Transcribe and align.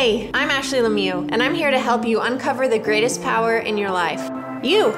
Hey, 0.00 0.30
I'm 0.32 0.48
Ashley 0.48 0.78
Lemieux, 0.78 1.28
and 1.30 1.42
I'm 1.42 1.54
here 1.54 1.70
to 1.70 1.78
help 1.78 2.06
you 2.06 2.22
uncover 2.22 2.68
the 2.68 2.78
greatest 2.78 3.20
power 3.20 3.58
in 3.58 3.76
your 3.76 3.90
life 3.90 4.30
you. 4.64 4.94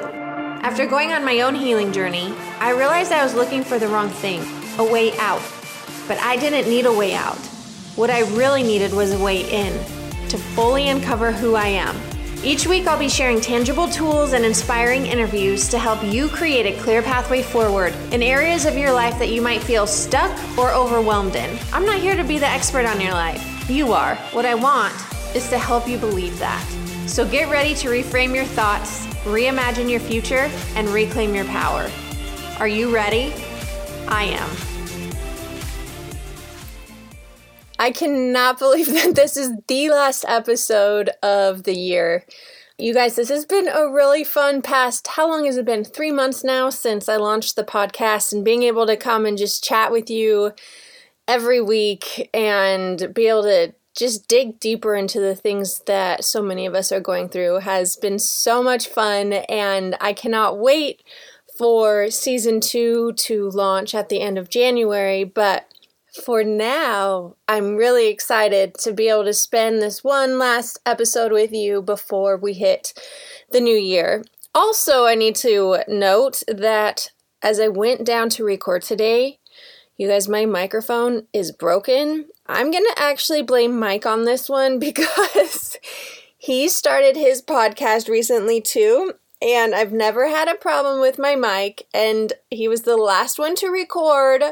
After 0.62 0.86
going 0.86 1.10
on 1.10 1.24
my 1.24 1.40
own 1.40 1.56
healing 1.56 1.90
journey, 1.90 2.32
I 2.60 2.70
realized 2.70 3.10
I 3.10 3.24
was 3.24 3.34
looking 3.34 3.64
for 3.64 3.80
the 3.80 3.88
wrong 3.88 4.10
thing 4.10 4.42
a 4.78 4.84
way 4.84 5.18
out. 5.18 5.42
But 6.06 6.18
I 6.18 6.36
didn't 6.36 6.70
need 6.70 6.86
a 6.86 6.92
way 6.92 7.14
out. 7.14 7.36
What 7.96 8.10
I 8.10 8.20
really 8.36 8.62
needed 8.62 8.92
was 8.92 9.10
a 9.10 9.18
way 9.18 9.40
in 9.50 9.72
to 10.28 10.38
fully 10.38 10.88
uncover 10.88 11.32
who 11.32 11.56
I 11.56 11.66
am. 11.66 11.96
Each 12.44 12.68
week, 12.68 12.86
I'll 12.86 12.96
be 12.96 13.08
sharing 13.08 13.40
tangible 13.40 13.88
tools 13.88 14.34
and 14.34 14.44
inspiring 14.44 15.06
interviews 15.06 15.68
to 15.70 15.80
help 15.80 16.00
you 16.04 16.28
create 16.28 16.66
a 16.66 16.80
clear 16.80 17.02
pathway 17.02 17.42
forward 17.42 17.92
in 18.12 18.22
areas 18.22 18.66
of 18.66 18.76
your 18.76 18.92
life 18.92 19.18
that 19.18 19.30
you 19.30 19.42
might 19.42 19.64
feel 19.64 19.84
stuck 19.84 20.30
or 20.56 20.72
overwhelmed 20.72 21.34
in. 21.34 21.58
I'm 21.72 21.84
not 21.84 21.98
here 21.98 22.14
to 22.14 22.22
be 22.22 22.38
the 22.38 22.46
expert 22.46 22.86
on 22.86 23.00
your 23.00 23.14
life. 23.14 23.51
You 23.68 23.92
are. 23.92 24.16
What 24.32 24.44
I 24.44 24.56
want 24.56 24.92
is 25.36 25.48
to 25.50 25.58
help 25.58 25.86
you 25.88 25.96
believe 25.96 26.36
that. 26.40 26.66
So 27.06 27.26
get 27.26 27.48
ready 27.48 27.74
to 27.76 27.88
reframe 27.88 28.34
your 28.34 28.44
thoughts, 28.44 29.06
reimagine 29.24 29.88
your 29.88 30.00
future, 30.00 30.50
and 30.74 30.88
reclaim 30.88 31.32
your 31.32 31.44
power. 31.44 31.88
Are 32.58 32.66
you 32.66 32.92
ready? 32.92 33.32
I 34.08 34.24
am. 34.24 34.50
I 37.78 37.92
cannot 37.92 38.58
believe 38.58 38.86
that 38.86 39.14
this 39.14 39.36
is 39.36 39.52
the 39.68 39.90
last 39.90 40.24
episode 40.26 41.10
of 41.22 41.62
the 41.62 41.76
year. 41.76 42.24
You 42.78 42.92
guys, 42.92 43.14
this 43.14 43.28
has 43.28 43.44
been 43.44 43.68
a 43.68 43.88
really 43.88 44.24
fun 44.24 44.60
past. 44.60 45.06
How 45.06 45.28
long 45.28 45.44
has 45.44 45.56
it 45.56 45.64
been? 45.64 45.84
Three 45.84 46.10
months 46.10 46.42
now 46.42 46.68
since 46.68 47.08
I 47.08 47.16
launched 47.16 47.54
the 47.54 47.62
podcast, 47.62 48.32
and 48.32 48.44
being 48.44 48.64
able 48.64 48.88
to 48.88 48.96
come 48.96 49.24
and 49.24 49.38
just 49.38 49.62
chat 49.62 49.92
with 49.92 50.10
you 50.10 50.52
every 51.28 51.60
week 51.60 52.28
and 52.34 53.12
be 53.14 53.26
able 53.26 53.42
to 53.42 53.74
just 53.96 54.26
dig 54.26 54.58
deeper 54.58 54.94
into 54.94 55.20
the 55.20 55.34
things 55.34 55.80
that 55.86 56.24
so 56.24 56.42
many 56.42 56.66
of 56.66 56.74
us 56.74 56.90
are 56.90 57.00
going 57.00 57.28
through 57.28 57.60
has 57.60 57.96
been 57.96 58.18
so 58.18 58.62
much 58.62 58.88
fun 58.88 59.32
and 59.32 59.96
I 60.00 60.12
cannot 60.12 60.58
wait 60.58 61.02
for 61.58 62.10
season 62.10 62.60
2 62.60 63.12
to 63.12 63.50
launch 63.50 63.94
at 63.94 64.08
the 64.08 64.20
end 64.20 64.38
of 64.38 64.48
January 64.48 65.24
but 65.24 65.66
for 66.24 66.42
now 66.42 67.36
I'm 67.48 67.76
really 67.76 68.08
excited 68.08 68.74
to 68.78 68.92
be 68.92 69.08
able 69.08 69.24
to 69.24 69.34
spend 69.34 69.80
this 69.80 70.02
one 70.02 70.38
last 70.38 70.78
episode 70.86 71.32
with 71.32 71.52
you 71.52 71.82
before 71.82 72.36
we 72.36 72.54
hit 72.54 72.94
the 73.50 73.60
new 73.60 73.76
year. 73.76 74.22
Also, 74.54 75.06
I 75.06 75.14
need 75.14 75.36
to 75.36 75.82
note 75.88 76.42
that 76.46 77.10
as 77.42 77.58
I 77.58 77.68
went 77.68 78.04
down 78.04 78.28
to 78.30 78.44
record 78.44 78.82
today, 78.82 79.38
you 79.96 80.08
guys, 80.08 80.28
my 80.28 80.46
microphone 80.46 81.26
is 81.32 81.52
broken. 81.52 82.26
I'm 82.46 82.70
going 82.70 82.84
to 82.84 83.02
actually 83.02 83.42
blame 83.42 83.78
Mike 83.78 84.06
on 84.06 84.24
this 84.24 84.48
one 84.48 84.78
because 84.80 85.76
he 86.38 86.68
started 86.68 87.16
his 87.16 87.42
podcast 87.42 88.08
recently 88.08 88.60
too. 88.60 89.14
And 89.40 89.74
I've 89.74 89.92
never 89.92 90.28
had 90.28 90.48
a 90.48 90.54
problem 90.54 91.00
with 91.00 91.18
my 91.18 91.34
mic. 91.34 91.86
And 91.92 92.32
he 92.50 92.68
was 92.68 92.82
the 92.82 92.96
last 92.96 93.38
one 93.38 93.56
to 93.56 93.68
record. 93.68 94.42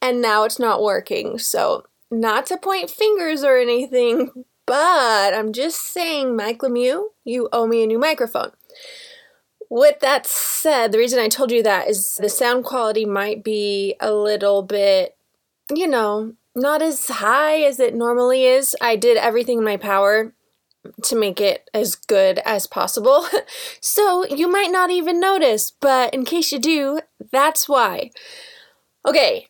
And 0.00 0.22
now 0.22 0.44
it's 0.44 0.58
not 0.58 0.82
working. 0.82 1.38
So, 1.38 1.84
not 2.10 2.46
to 2.46 2.56
point 2.56 2.90
fingers 2.90 3.44
or 3.44 3.56
anything, 3.56 4.44
but 4.66 5.34
I'm 5.34 5.52
just 5.52 5.80
saying, 5.80 6.36
Mike 6.36 6.58
Lemieux, 6.58 7.08
you 7.24 7.48
owe 7.52 7.66
me 7.66 7.82
a 7.82 7.86
new 7.86 7.98
microphone. 7.98 8.52
With 9.72 10.00
that 10.00 10.26
said, 10.26 10.92
the 10.92 10.98
reason 10.98 11.18
I 11.18 11.28
told 11.28 11.50
you 11.50 11.62
that 11.62 11.88
is 11.88 12.16
the 12.16 12.28
sound 12.28 12.66
quality 12.66 13.06
might 13.06 13.42
be 13.42 13.94
a 14.00 14.12
little 14.12 14.62
bit, 14.62 15.16
you 15.74 15.86
know, 15.86 16.34
not 16.54 16.82
as 16.82 17.06
high 17.06 17.62
as 17.62 17.80
it 17.80 17.94
normally 17.94 18.44
is. 18.44 18.76
I 18.82 18.96
did 18.96 19.16
everything 19.16 19.56
in 19.56 19.64
my 19.64 19.78
power 19.78 20.34
to 21.04 21.16
make 21.16 21.40
it 21.40 21.70
as 21.72 21.94
good 21.94 22.38
as 22.40 22.66
possible. 22.66 23.26
so 23.80 24.26
you 24.26 24.46
might 24.46 24.70
not 24.70 24.90
even 24.90 25.18
notice, 25.18 25.70
but 25.70 26.12
in 26.12 26.26
case 26.26 26.52
you 26.52 26.58
do, 26.58 27.00
that's 27.30 27.66
why. 27.66 28.10
Okay, 29.08 29.46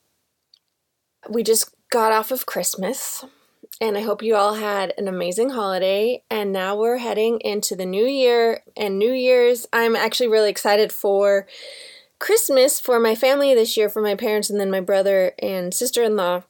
we 1.29 1.43
just 1.43 1.75
got 1.91 2.13
off 2.13 2.31
of 2.31 2.47
Christmas 2.47 3.25
and 3.83 3.99
I 3.99 4.03
hope 4.03 4.23
you 4.23 4.37
all 4.37 4.55
had 4.55 4.95
an 4.97 5.09
amazing 5.09 5.51
holiday. 5.51 6.23
And 6.31 6.53
now 6.53 6.77
we're 6.77 6.99
heading 6.99 7.41
into 7.41 7.75
the 7.75 7.85
new 7.85 8.07
year 8.07 8.63
and 8.77 8.97
New 8.97 9.13
Year's. 9.13 9.67
I'm 9.73 9.97
actually 9.97 10.29
really 10.29 10.51
excited 10.51 10.93
for 10.93 11.49
Christmas 12.21 12.79
for 12.79 13.01
my 13.01 13.17
family 13.17 13.55
this 13.55 13.77
year, 13.77 13.89
for 13.89 14.01
my 14.01 14.15
parents, 14.15 14.49
and 14.49 14.61
then 14.61 14.71
my 14.71 14.79
brother 14.79 15.33
and 15.41 15.75
sister 15.75 16.05
in 16.05 16.15
law. 16.15 16.45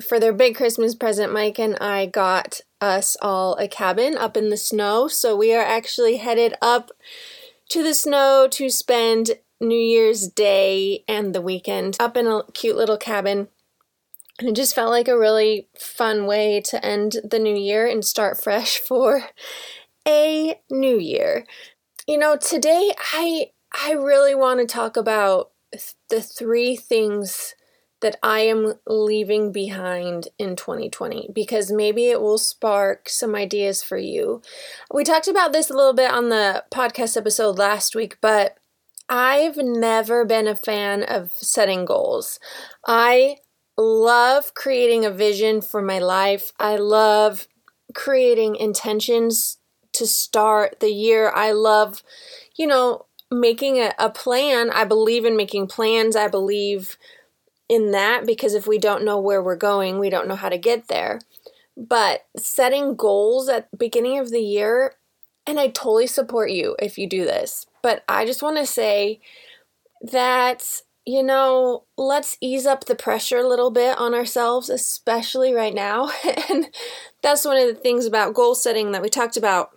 For 0.00 0.20
their 0.20 0.32
big 0.32 0.54
Christmas 0.54 0.94
present, 0.94 1.32
Mike 1.32 1.58
and 1.58 1.76
I 1.80 2.06
got 2.06 2.60
us 2.80 3.16
all 3.20 3.56
a 3.56 3.66
cabin 3.66 4.16
up 4.16 4.36
in 4.36 4.50
the 4.50 4.56
snow. 4.56 5.08
So 5.08 5.34
we 5.34 5.52
are 5.52 5.64
actually 5.64 6.18
headed 6.18 6.54
up 6.62 6.92
to 7.70 7.82
the 7.82 7.94
snow 7.94 8.46
to 8.52 8.70
spend 8.70 9.32
New 9.60 9.74
Year's 9.74 10.28
Day 10.28 11.02
and 11.08 11.34
the 11.34 11.42
weekend 11.42 11.96
up 11.98 12.16
in 12.16 12.28
a 12.28 12.44
cute 12.52 12.76
little 12.76 12.98
cabin 12.98 13.48
it 14.40 14.54
just 14.54 14.74
felt 14.74 14.90
like 14.90 15.08
a 15.08 15.18
really 15.18 15.68
fun 15.78 16.26
way 16.26 16.60
to 16.66 16.84
end 16.84 17.16
the 17.24 17.38
new 17.38 17.56
year 17.56 17.86
and 17.86 18.04
start 18.04 18.40
fresh 18.40 18.78
for 18.88 19.24
a 20.06 20.60
new 20.70 20.98
year. 20.98 21.46
You 22.06 22.18
know, 22.18 22.36
today 22.36 22.92
I 23.12 23.50
I 23.72 23.92
really 23.92 24.34
want 24.34 24.60
to 24.60 24.66
talk 24.66 24.96
about 24.96 25.50
the 26.08 26.22
three 26.22 26.76
things 26.76 27.54
that 28.00 28.16
I 28.22 28.40
am 28.40 28.74
leaving 28.86 29.52
behind 29.52 30.28
in 30.38 30.54
2020 30.54 31.30
because 31.34 31.72
maybe 31.72 32.06
it 32.06 32.20
will 32.20 32.38
spark 32.38 33.08
some 33.08 33.34
ideas 33.34 33.82
for 33.82 33.96
you. 33.96 34.42
We 34.92 35.02
talked 35.02 35.28
about 35.28 35.52
this 35.52 35.70
a 35.70 35.74
little 35.74 35.94
bit 35.94 36.12
on 36.12 36.28
the 36.28 36.64
podcast 36.70 37.16
episode 37.16 37.58
last 37.58 37.96
week, 37.96 38.18
but 38.20 38.58
I've 39.08 39.56
never 39.56 40.24
been 40.24 40.46
a 40.46 40.56
fan 40.56 41.02
of 41.04 41.32
setting 41.32 41.84
goals. 41.84 42.38
I 42.86 43.38
love 43.76 44.54
creating 44.54 45.04
a 45.04 45.10
vision 45.10 45.60
for 45.60 45.82
my 45.82 45.98
life. 45.98 46.52
I 46.58 46.76
love 46.76 47.48
creating 47.94 48.56
intentions 48.56 49.58
to 49.92 50.06
start 50.06 50.80
the 50.80 50.90
year. 50.90 51.30
I 51.34 51.52
love, 51.52 52.02
you 52.56 52.66
know, 52.66 53.06
making 53.30 53.78
a, 53.78 53.94
a 53.98 54.10
plan. 54.10 54.70
I 54.70 54.84
believe 54.84 55.24
in 55.24 55.36
making 55.36 55.68
plans. 55.68 56.16
I 56.16 56.28
believe 56.28 56.96
in 57.68 57.90
that 57.92 58.26
because 58.26 58.54
if 58.54 58.66
we 58.66 58.78
don't 58.78 59.04
know 59.04 59.18
where 59.18 59.42
we're 59.42 59.56
going, 59.56 59.98
we 59.98 60.10
don't 60.10 60.28
know 60.28 60.36
how 60.36 60.48
to 60.48 60.58
get 60.58 60.88
there. 60.88 61.20
But 61.76 62.26
setting 62.36 62.94
goals 62.94 63.48
at 63.48 63.70
the 63.70 63.76
beginning 63.76 64.18
of 64.18 64.30
the 64.30 64.40
year, 64.40 64.94
and 65.46 65.60
I 65.60 65.68
totally 65.68 66.06
support 66.06 66.50
you 66.50 66.76
if 66.80 66.96
you 66.96 67.08
do 67.08 67.24
this. 67.24 67.66
But 67.82 68.02
I 68.08 68.24
just 68.24 68.42
want 68.42 68.56
to 68.56 68.66
say 68.66 69.20
that 70.00 70.82
you 71.06 71.22
know, 71.22 71.84
let's 71.96 72.36
ease 72.40 72.66
up 72.66 72.84
the 72.84 72.96
pressure 72.96 73.38
a 73.38 73.48
little 73.48 73.70
bit 73.70 73.96
on 73.96 74.12
ourselves, 74.12 74.68
especially 74.68 75.54
right 75.54 75.74
now. 75.74 76.10
and 76.50 76.68
that's 77.22 77.44
one 77.44 77.56
of 77.56 77.68
the 77.68 77.80
things 77.80 78.04
about 78.06 78.34
goal 78.34 78.56
setting 78.56 78.90
that 78.90 79.02
we 79.02 79.08
talked 79.08 79.36
about 79.36 79.70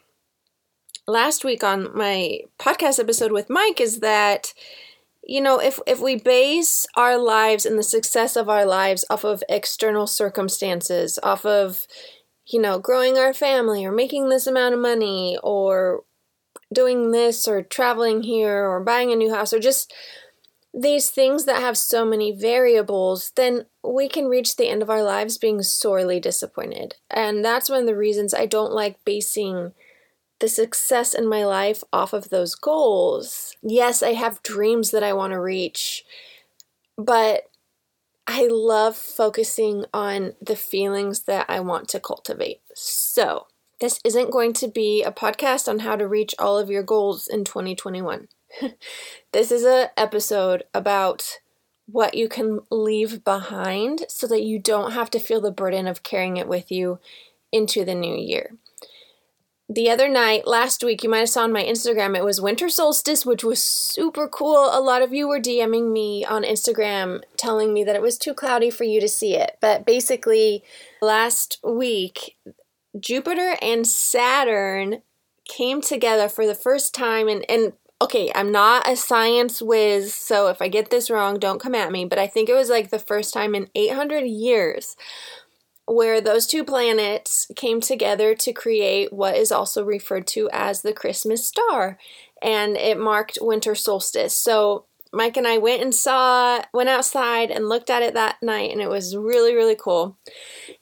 last 1.07 1.43
week 1.45 1.63
on 1.63 1.95
my 1.95 2.39
podcast 2.59 2.99
episode 2.99 3.31
with 3.31 3.49
Mike 3.49 3.79
is 3.79 3.99
that 3.99 4.53
you 5.21 5.41
know, 5.41 5.59
if 5.59 5.79
if 5.85 5.99
we 5.99 6.15
base 6.15 6.87
our 6.95 7.15
lives 7.15 7.63
and 7.63 7.77
the 7.77 7.83
success 7.83 8.35
of 8.35 8.49
our 8.49 8.65
lives 8.65 9.05
off 9.11 9.23
of 9.23 9.43
external 9.47 10.07
circumstances, 10.07 11.19
off 11.21 11.45
of 11.45 11.85
you 12.47 12.59
know, 12.59 12.79
growing 12.79 13.15
our 13.19 13.33
family 13.33 13.85
or 13.85 13.91
making 13.91 14.29
this 14.29 14.47
amount 14.47 14.73
of 14.73 14.79
money 14.79 15.37
or 15.43 16.01
doing 16.73 17.11
this 17.11 17.47
or 17.47 17.61
traveling 17.61 18.23
here 18.23 18.65
or 18.65 18.83
buying 18.83 19.11
a 19.11 19.15
new 19.15 19.31
house 19.31 19.53
or 19.53 19.59
just 19.59 19.93
these 20.73 21.09
things 21.09 21.45
that 21.45 21.61
have 21.61 21.77
so 21.77 22.05
many 22.05 22.31
variables, 22.31 23.31
then 23.35 23.65
we 23.83 24.07
can 24.07 24.25
reach 24.25 24.55
the 24.55 24.67
end 24.67 24.81
of 24.81 24.89
our 24.89 25.03
lives 25.03 25.37
being 25.37 25.63
sorely 25.63 26.19
disappointed. 26.19 26.95
And 27.09 27.43
that's 27.43 27.69
one 27.69 27.81
of 27.81 27.85
the 27.87 27.95
reasons 27.95 28.33
I 28.33 28.45
don't 28.45 28.71
like 28.71 29.03
basing 29.03 29.73
the 30.39 30.47
success 30.47 31.13
in 31.13 31.27
my 31.27 31.43
life 31.43 31.83
off 31.91 32.13
of 32.13 32.29
those 32.29 32.55
goals. 32.55 33.55
Yes, 33.61 34.01
I 34.01 34.13
have 34.13 34.43
dreams 34.43 34.91
that 34.91 35.03
I 35.03 35.13
want 35.13 35.33
to 35.33 35.39
reach, 35.39 36.05
but 36.97 37.49
I 38.27 38.47
love 38.49 38.95
focusing 38.95 39.85
on 39.93 40.33
the 40.39 40.55
feelings 40.55 41.23
that 41.23 41.47
I 41.49 41.59
want 41.61 41.87
to 41.89 41.99
cultivate. 41.99 42.61
So, 42.75 43.47
this 43.81 43.99
isn't 44.03 44.31
going 44.31 44.53
to 44.53 44.67
be 44.67 45.03
a 45.03 45.11
podcast 45.11 45.67
on 45.67 45.79
how 45.79 45.95
to 45.95 46.07
reach 46.07 46.35
all 46.37 46.57
of 46.57 46.69
your 46.69 46.83
goals 46.83 47.27
in 47.27 47.43
2021. 47.43 48.27
this 49.31 49.51
is 49.51 49.63
an 49.63 49.87
episode 49.97 50.63
about 50.73 51.39
what 51.85 52.13
you 52.13 52.29
can 52.29 52.59
leave 52.69 53.23
behind 53.23 54.05
so 54.09 54.27
that 54.27 54.43
you 54.43 54.59
don't 54.59 54.91
have 54.91 55.09
to 55.09 55.19
feel 55.19 55.41
the 55.41 55.51
burden 55.51 55.87
of 55.87 56.03
carrying 56.03 56.37
it 56.37 56.47
with 56.47 56.71
you 56.71 56.99
into 57.51 57.83
the 57.83 57.95
new 57.95 58.15
year 58.15 58.51
the 59.71 59.91
other 59.91 60.09
night, 60.09 60.47
last 60.47 60.83
week, 60.83 61.03
you 61.03 61.09
might 61.11 61.19
have 61.19 61.29
saw 61.29 61.43
on 61.43 61.53
my 61.53 61.63
Instagram, 61.63 62.17
it 62.17 62.23
was 62.23 62.41
winter 62.41 62.69
solstice, 62.69 63.23
which 63.23 63.43
was 63.43 63.63
super 63.63 64.27
cool. 64.27 64.67
A 64.73 64.81
lot 64.81 65.03
of 65.03 65.13
you 65.13 65.27
were 65.27 65.39
DMing 65.39 65.93
me 65.93 66.25
on 66.25 66.41
Instagram 66.43 67.21
telling 67.37 67.71
me 67.71 67.83
that 67.83 67.95
it 67.95 68.01
was 68.01 68.17
too 68.17 68.33
cloudy 68.33 68.71
for 68.71 68.83
you 68.83 68.99
to 68.99 69.07
see 69.07 69.35
it. 69.35 69.57
But 69.61 69.85
basically, 69.85 70.63
last 71.03 71.59
week, 71.63 72.35
Jupiter 72.99 73.57
and 73.61 73.85
Saturn 73.85 75.03
came 75.47 75.81
together 75.81 76.29
for 76.29 76.47
the 76.47 76.55
first 76.55 76.95
time. 76.95 77.27
And, 77.27 77.45
and 77.47 77.73
okay, 78.01 78.31
I'm 78.33 78.51
not 78.51 78.87
a 78.87 78.95
science 78.95 79.61
whiz, 79.61 80.13
so 80.13 80.47
if 80.47 80.61
I 80.61 80.67
get 80.67 80.89
this 80.89 81.09
wrong, 81.09 81.37
don't 81.37 81.61
come 81.61 81.75
at 81.75 81.91
me. 81.91 82.05
But 82.05 82.19
I 82.19 82.27
think 82.27 82.49
it 82.49 82.53
was 82.53 82.69
like 82.69 82.89
the 82.89 82.99
first 82.99 83.33
time 83.33 83.55
in 83.55 83.69
800 83.75 84.21
years 84.21 84.95
where 85.85 86.21
those 86.21 86.45
two 86.45 86.63
planets 86.63 87.49
came 87.55 87.81
together 87.81 88.35
to 88.35 88.53
create 88.53 89.11
what 89.11 89.35
is 89.35 89.51
also 89.51 89.83
referred 89.83 90.27
to 90.27 90.47
as 90.53 90.81
the 90.81 90.93
Christmas 90.93 91.45
star. 91.45 91.97
And 92.41 92.77
it 92.77 92.99
marked 92.99 93.39
winter 93.41 93.73
solstice. 93.75 94.35
So 94.35 94.85
Mike 95.11 95.37
and 95.37 95.47
I 95.47 95.57
went 95.57 95.81
and 95.81 95.93
saw, 95.93 96.61
went 96.71 96.89
outside 96.89 97.49
and 97.49 97.67
looked 97.67 97.89
at 97.89 98.03
it 98.03 98.13
that 98.13 98.37
night, 98.43 98.71
and 98.71 98.79
it 98.79 98.89
was 98.89 99.15
really, 99.15 99.55
really 99.55 99.75
cool. 99.75 100.17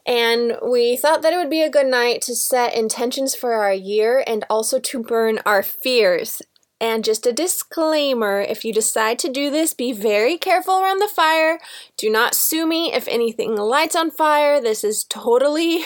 And 0.05 0.57
we 0.65 0.97
thought 0.97 1.21
that 1.21 1.31
it 1.31 1.37
would 1.37 1.49
be 1.49 1.61
a 1.61 1.69
good 1.69 1.87
night 1.87 2.21
to 2.23 2.35
set 2.35 2.75
intentions 2.75 3.35
for 3.35 3.53
our 3.53 3.73
year 3.73 4.23
and 4.27 4.45
also 4.49 4.79
to 4.79 5.01
burn 5.01 5.39
our 5.45 5.63
fears. 5.63 6.41
And 6.79 7.03
just 7.03 7.25
a 7.25 7.33
disclaimer 7.33 8.39
if 8.41 8.63
you 8.63 8.71
decide 8.71 9.17
to 9.19 9.29
do 9.29 9.49
this, 9.49 9.73
be 9.73 9.93
very 9.93 10.37
careful 10.37 10.75
around 10.75 10.99
the 10.99 11.07
fire. 11.07 11.59
Do 11.97 12.09
not 12.09 12.35
sue 12.35 12.67
me 12.67 12.93
if 12.93 13.07
anything 13.07 13.55
lights 13.55 13.95
on 13.95 14.11
fire. 14.11 14.61
This 14.61 14.83
is 14.83 15.03
totally 15.03 15.83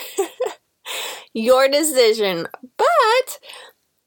your 1.34 1.70
decision. 1.70 2.48
But 2.78 3.40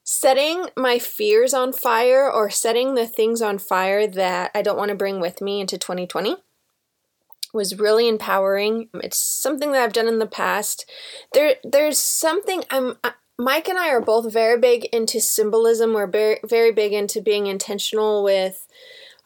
setting 0.04 0.66
my 0.76 0.98
fears 0.98 1.54
on 1.54 1.72
fire 1.72 2.30
or 2.30 2.50
setting 2.50 2.94
the 2.94 3.06
things 3.06 3.40
on 3.40 3.58
fire 3.58 4.06
that 4.06 4.50
I 4.54 4.60
don't 4.60 4.76
want 4.76 4.90
to 4.90 4.94
bring 4.94 5.20
with 5.20 5.40
me 5.40 5.62
into 5.62 5.78
2020 5.78 6.36
was 7.54 7.78
really 7.78 8.08
empowering. 8.08 8.88
It's 8.94 9.16
something 9.16 9.72
that 9.72 9.82
I've 9.82 9.92
done 9.92 10.08
in 10.08 10.18
the 10.18 10.26
past. 10.26 10.90
There 11.32 11.54
there's 11.62 11.98
something 11.98 12.64
I'm 12.70 12.98
Mike 13.38 13.68
and 13.68 13.78
I 13.78 13.88
are 13.88 14.00
both 14.00 14.32
very 14.32 14.58
big 14.58 14.84
into 14.86 15.20
symbolism. 15.20 15.92
We're 15.92 16.06
very, 16.06 16.38
very 16.44 16.70
big 16.70 16.92
into 16.92 17.20
being 17.20 17.46
intentional 17.46 18.22
with 18.22 18.68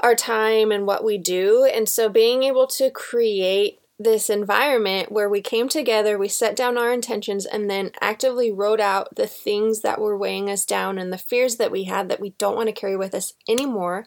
our 0.01 0.15
time 0.15 0.73
and 0.73 0.87
what 0.87 1.05
we 1.05 1.19
do. 1.19 1.65
And 1.65 1.89
so 1.89 2.09
being 2.09 2.43
able 2.43 2.67
to 2.69 2.91
create 2.91 3.81
this 3.99 4.31
environment 4.31 5.11
where 5.11 5.29
we 5.29 5.43
came 5.43 5.69
together, 5.69 6.17
we 6.17 6.29
set 6.29 6.55
down 6.55 6.79
our 6.79 6.93
intentions, 6.93 7.45
and 7.45 7.69
then 7.69 7.91
actively 8.01 8.51
wrote 8.51 8.81
out 8.81 9.17
the 9.17 9.27
things 9.27 9.81
that 9.83 10.01
were 10.01 10.17
weighing 10.17 10.49
us 10.49 10.65
down 10.65 10.99
and 10.99 11.13
the 11.13 11.19
fears 11.19 11.57
that 11.57 11.73
we 11.73 11.85
had 11.85 12.09
that 12.09 12.21
we 12.21 12.31
don't 12.39 12.55
want 12.55 12.69
to 12.69 12.73
carry 12.73 12.97
with 12.97 13.13
us 13.13 13.35
anymore. 13.49 14.07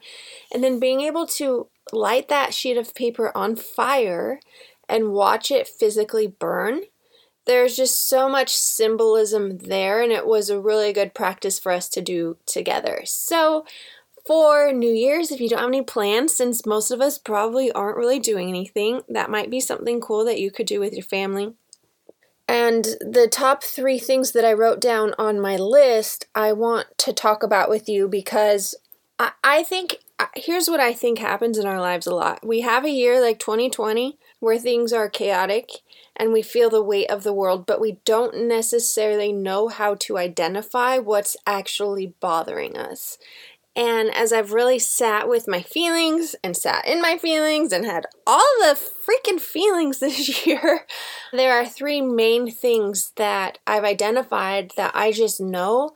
And 0.54 0.64
then 0.64 0.80
being 0.80 1.02
able 1.02 1.28
to 1.28 1.68
light 1.92 2.30
that 2.30 2.54
sheet 2.54 2.78
of 2.78 2.96
paper 2.96 3.36
on 3.36 3.58
fire 3.58 4.40
and 4.88 5.12
watch 5.12 5.52
it 5.52 5.68
physically 5.68 6.28
burn 6.28 6.82
there's 7.46 7.76
just 7.76 8.08
so 8.08 8.30
much 8.30 8.56
symbolism 8.56 9.58
there, 9.60 10.02
and 10.02 10.12
it 10.12 10.28
was 10.28 10.50
a 10.50 10.60
really 10.60 10.94
good 10.94 11.14
practice 11.14 11.60
for 11.60 11.72
us 11.72 11.90
to 11.90 12.02
do 12.02 12.38
together. 12.46 13.02
So, 13.06 13.66
for 14.26 14.72
New 14.72 14.94
Year's, 14.94 15.32
if 15.32 15.42
you 15.42 15.50
don't 15.50 15.60
have 15.60 15.68
any 15.68 15.82
plans, 15.82 16.36
since 16.36 16.66
most 16.66 16.92
of 16.92 17.02
us 17.02 17.18
probably 17.18 17.72
aren't 17.72 17.98
really 17.98 18.20
doing 18.20 18.50
anything, 18.50 19.02
that 19.10 19.32
might 19.32 19.50
be 19.50 19.60
something 19.60 20.00
cool 20.00 20.24
that 20.26 20.40
you 20.40 20.52
could 20.52 20.68
do 20.68 20.80
with 20.80 20.94
your 20.94 21.04
family. 21.04 21.54
And 22.48 22.84
the 23.00 23.28
top 23.32 23.64
three 23.64 23.98
things 23.98 24.32
that 24.34 24.46
I 24.46 24.54
wrote 24.54 24.82
down 24.82 25.16
on 25.18 25.40
my 25.40 25.56
list, 25.56 26.28
I 26.36 26.54
want 26.54 26.88
to 27.00 27.14
talk 27.14 27.44
about 27.44 27.70
with 27.70 27.88
you 27.88 28.08
because 28.08 28.76
I, 29.18 29.32
I 29.44 29.64
think 29.64 29.98
here's 30.36 30.70
what 30.70 30.80
I 30.80 30.94
think 30.94 31.20
happens 31.20 31.58
in 31.58 31.66
our 31.66 31.80
lives 31.80 32.08
a 32.08 32.14
lot. 32.14 32.46
We 32.46 32.62
have 32.62 32.86
a 32.86 32.90
year 32.90 33.22
like 33.22 33.40
2020 33.40 34.18
where 34.42 34.58
things 34.58 34.92
are 34.92 35.08
chaotic 35.08 35.70
and 36.16 36.34
we 36.34 36.42
feel 36.42 36.70
the 36.70 36.84
weight 36.84 37.10
of 37.10 37.24
the 37.24 37.32
world, 37.32 37.66
but 37.66 37.80
we 37.80 38.00
don't 38.04 38.48
necessarily 38.48 39.32
know 39.32 39.70
how 39.70 39.96
to 39.96 40.18
identify 40.18 40.98
what's 40.98 41.38
actually 41.46 42.16
bothering 42.20 42.76
us. 42.76 43.18
And 43.76 44.14
as 44.14 44.34
I've 44.34 44.52
really 44.52 44.80
sat 44.80 45.30
with 45.30 45.48
my 45.48 45.62
feelings 45.62 46.36
and 46.44 46.58
sat 46.58 46.86
in 46.86 47.02
my 47.02 47.18
feelings 47.18 47.72
and 47.72 47.86
had 47.86 48.06
all 48.28 48.44
the 48.60 48.78
freaking 48.78 49.40
feelings 49.40 50.00
this 50.00 50.46
year, 50.46 50.86
there 51.32 51.54
are 51.54 51.66
three 51.66 52.02
main 52.02 52.52
things 52.52 53.14
that 53.18 53.60
I've 53.66 53.86
identified 53.86 54.72
that 54.76 54.92
I 54.96 55.12
just 55.12 55.40
know 55.40 55.92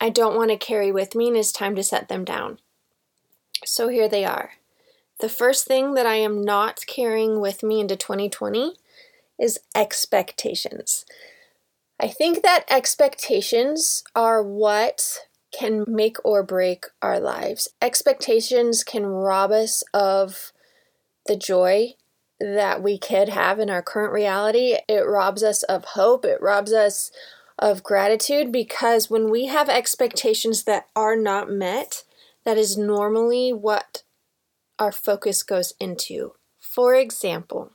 I 0.00 0.10
don't 0.10 0.36
want 0.36 0.50
to 0.50 0.56
carry 0.56 0.90
with 0.90 1.14
me 1.14 1.28
and 1.28 1.36
it's 1.36 1.52
time 1.52 1.76
to 1.76 1.84
set 1.84 2.08
them 2.08 2.24
down. 2.24 2.58
So 3.64 3.88
here 3.88 4.08
they 4.08 4.24
are. 4.24 4.50
The 5.24 5.30
first 5.30 5.66
thing 5.66 5.94
that 5.94 6.04
I 6.04 6.16
am 6.16 6.42
not 6.42 6.80
carrying 6.86 7.40
with 7.40 7.62
me 7.62 7.80
into 7.80 7.96
2020 7.96 8.74
is 9.40 9.58
expectations. 9.74 11.06
I 11.98 12.08
think 12.08 12.42
that 12.42 12.66
expectations 12.68 14.04
are 14.14 14.42
what 14.42 15.20
can 15.50 15.86
make 15.88 16.18
or 16.26 16.42
break 16.42 16.84
our 17.00 17.18
lives. 17.18 17.68
Expectations 17.80 18.84
can 18.84 19.06
rob 19.06 19.50
us 19.50 19.82
of 19.94 20.52
the 21.24 21.36
joy 21.36 21.94
that 22.38 22.82
we 22.82 22.98
could 22.98 23.30
have 23.30 23.58
in 23.58 23.70
our 23.70 23.80
current 23.80 24.12
reality. 24.12 24.76
It 24.86 25.06
robs 25.06 25.42
us 25.42 25.62
of 25.62 25.86
hope. 25.86 26.26
It 26.26 26.42
robs 26.42 26.74
us 26.74 27.10
of 27.58 27.82
gratitude 27.82 28.52
because 28.52 29.08
when 29.08 29.30
we 29.30 29.46
have 29.46 29.70
expectations 29.70 30.64
that 30.64 30.88
are 30.94 31.16
not 31.16 31.50
met, 31.50 32.04
that 32.44 32.58
is 32.58 32.76
normally 32.76 33.54
what 33.54 34.02
our 34.78 34.92
focus 34.92 35.42
goes 35.42 35.74
into. 35.80 36.34
For 36.58 36.94
example, 36.94 37.72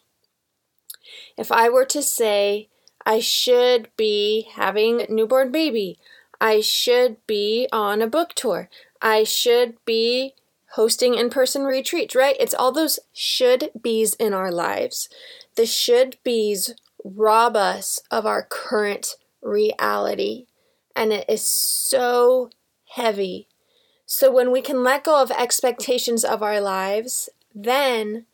if 1.38 1.52
I 1.52 1.70
were 1.70 1.86
to 1.86 2.02
say, 2.02 2.70
I 3.06 3.20
should 3.20 3.90
be 3.98 4.50
having 4.56 5.02
a 5.02 5.12
newborn 5.12 5.52
baby, 5.52 6.00
I 6.42 6.62
should 6.62 7.18
be 7.28 7.68
on 7.72 8.02
a 8.02 8.08
book 8.08 8.34
tour, 8.34 8.70
I 9.02 9.24
should 9.24 9.78
be 9.86 10.36
hosting 10.74 11.16
in 11.16 11.30
person 11.30 11.64
retreats, 11.64 12.16
right? 12.16 12.36
It's 12.40 12.54
all 12.54 12.72
those 12.72 13.00
should 13.12 13.72
be's 13.82 14.14
in 14.14 14.34
our 14.34 14.52
lives. 14.52 15.10
The 15.56 15.66
should 15.66 16.18
be's 16.24 16.76
rob 17.04 17.56
us 17.56 18.02
of 18.12 18.26
our 18.26 18.44
current 18.44 19.16
reality, 19.42 20.46
and 20.96 21.12
it 21.12 21.26
is 21.28 21.46
so 21.46 22.50
heavy. 22.96 23.49
So, 24.12 24.32
when 24.32 24.52
we 24.52 24.64
can 24.64 24.84
let 24.84 25.04
go 25.04 25.22
of 25.22 25.30
expectations 25.30 26.26
of 26.26 26.42
our 26.42 26.60
lives, 26.60 27.30
then 27.54 28.26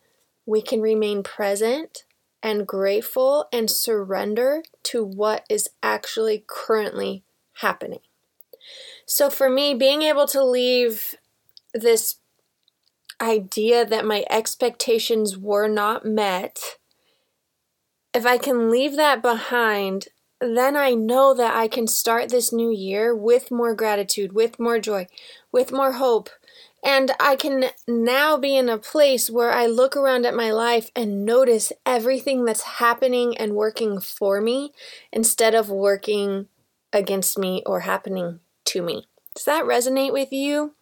we 0.45 0.61
can 0.61 0.79
remain 0.79 1.21
present 1.21 2.05
and 2.41 2.65
grateful 2.65 3.49
and 3.51 3.69
surrender 3.69 4.63
to 4.83 5.03
what 5.03 5.45
is 5.49 5.69
actually 5.83 6.45
currently 6.47 7.23
happening. 7.55 7.99
So, 9.05 9.29
for 9.29 9.49
me, 9.49 9.73
being 9.73 10.01
able 10.01 10.27
to 10.27 10.41
leave 10.41 11.15
this 11.73 12.19
idea 13.19 13.85
that 13.85 14.05
my 14.05 14.23
expectations 14.29 15.37
were 15.37 15.67
not 15.67 16.05
met, 16.05 16.77
if 18.13 18.25
I 18.25 18.37
can 18.37 18.71
leave 18.71 18.95
that 18.95 19.21
behind, 19.21 20.07
then 20.39 20.75
I 20.75 20.93
know 20.93 21.33
that 21.33 21.55
I 21.55 21.67
can 21.67 21.87
start 21.87 22.29
this 22.29 22.51
new 22.51 22.71
year 22.71 23.15
with 23.15 23.51
more 23.51 23.73
gratitude, 23.73 24.33
with 24.33 24.59
more 24.59 24.79
joy, 24.79 25.07
with 25.51 25.71
more 25.71 25.93
hope, 25.93 26.29
And 26.85 27.11
I 27.19 27.35
can 27.35 27.65
now 27.87 28.37
be 28.37 28.55
in 28.55 28.69
a 28.69 28.77
place 28.77 29.27
where 29.27 29.51
I 29.51 29.65
look 29.65 29.97
around 29.97 30.23
at 30.25 30.35
my 30.35 30.51
life 30.51 30.91
and 30.95 31.25
notice 31.25 31.73
everything 31.83 32.45
that's 32.45 32.61
happening 32.61 33.35
and 33.37 33.55
working 33.55 33.99
for 33.99 34.39
me 34.39 34.71
instead 35.11 35.55
of 35.55 35.71
working 35.71 36.47
against 36.93 37.39
me 37.39 37.63
or 37.65 37.79
happening 37.81 38.39
to 38.65 38.83
me. 38.83 39.07
Does 39.33 39.45
that 39.45 39.65
resonate 39.65 40.13
with 40.13 40.31
you? 40.31 40.75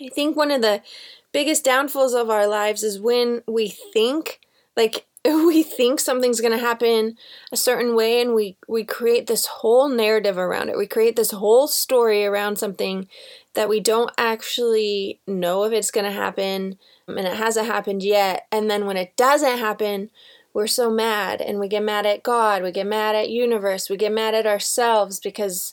I 0.00 0.08
think 0.08 0.36
one 0.36 0.50
of 0.50 0.60
the 0.60 0.82
biggest 1.30 1.64
downfalls 1.64 2.14
of 2.14 2.28
our 2.28 2.48
lives 2.48 2.82
is 2.82 2.98
when 2.98 3.42
we 3.46 3.68
think 3.68 4.40
like 4.76 5.06
we 5.24 5.62
think 5.62 6.00
something's 6.00 6.40
going 6.40 6.52
to 6.52 6.58
happen 6.58 7.16
a 7.52 7.56
certain 7.56 7.94
way 7.94 8.20
and 8.20 8.34
we 8.34 8.56
we 8.66 8.82
create 8.84 9.28
this 9.28 9.46
whole 9.46 9.88
narrative 9.88 10.36
around 10.36 10.68
it. 10.68 10.76
We 10.76 10.86
create 10.86 11.14
this 11.14 11.30
whole 11.30 11.68
story 11.68 12.24
around 12.24 12.56
something 12.56 13.08
that 13.54 13.68
we 13.68 13.78
don't 13.80 14.10
actually 14.18 15.20
know 15.26 15.64
if 15.64 15.72
it's 15.72 15.90
going 15.90 16.06
to 16.06 16.12
happen 16.12 16.78
um, 17.06 17.18
and 17.18 17.26
it 17.26 17.36
hasn't 17.36 17.66
happened 17.66 18.02
yet. 18.02 18.46
And 18.50 18.70
then 18.70 18.86
when 18.86 18.96
it 18.96 19.16
doesn't 19.16 19.58
happen, 19.58 20.10
we're 20.54 20.66
so 20.66 20.90
mad 20.90 21.40
and 21.40 21.60
we 21.60 21.68
get 21.68 21.82
mad 21.82 22.04
at 22.04 22.22
God, 22.22 22.62
we 22.62 22.72
get 22.72 22.86
mad 22.86 23.14
at 23.14 23.30
universe, 23.30 23.88
we 23.88 23.96
get 23.96 24.12
mad 24.12 24.34
at 24.34 24.46
ourselves 24.46 25.20
because 25.20 25.72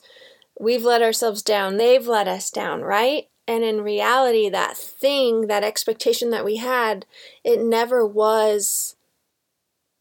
we've 0.60 0.84
let 0.84 1.02
ourselves 1.02 1.42
down. 1.42 1.78
They've 1.78 2.06
let 2.06 2.28
us 2.28 2.52
down, 2.52 2.82
right? 2.82 3.30
And 3.48 3.64
in 3.64 3.82
reality, 3.82 4.48
that 4.50 4.78
thing, 4.78 5.48
that 5.48 5.64
expectation 5.64 6.30
that 6.30 6.46
we 6.46 6.58
had, 6.58 7.08
it 7.44 7.60
never 7.60 8.06
was 8.06 8.96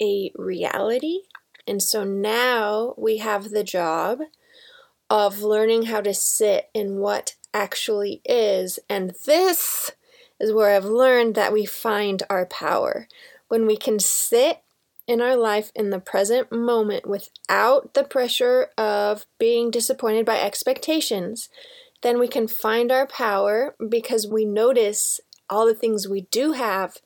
a 0.01 0.33
reality. 0.37 1.21
And 1.67 1.83
so 1.83 2.05
now 2.05 2.95
we 2.97 3.19
have 3.19 3.51
the 3.51 3.65
job 3.65 4.21
of 5.11 5.43
learning 5.43 5.85
how 5.85 6.01
to 6.01 6.15
sit 6.15 6.69
in 6.75 6.97
what 6.97 7.35
actually 7.55 8.21
is. 8.25 8.79
And 8.89 9.15
this 9.27 9.91
is 10.41 10.53
where 10.53 10.75
I've 10.75 10.85
learned 10.85 11.35
that 11.35 11.53
we 11.53 11.65
find 11.65 12.23
our 12.31 12.47
power. 12.47 13.09
When 13.49 13.67
we 13.67 13.77
can 13.77 13.99
sit 13.99 14.63
in 15.07 15.23
our 15.23 15.37
life 15.37 15.73
in 15.75 15.91
the 15.91 15.99
present 15.99 16.53
moment 16.53 17.07
without 17.07 17.95
the 17.95 18.05
pressure 18.05 18.69
of 18.77 19.27
being 19.39 19.71
disappointed 19.71 20.27
by 20.27 20.39
expectations, 20.39 21.49
then 22.03 22.19
we 22.19 22.29
can 22.29 22.47
find 22.47 22.93
our 22.93 23.07
power 23.07 23.75
because 23.89 24.29
we 24.29 24.45
notice 24.45 25.21
all 25.51 25.67
the 25.67 25.75
things 25.75 26.07
we 26.07 26.23
do 26.31 26.53
have 26.53 26.99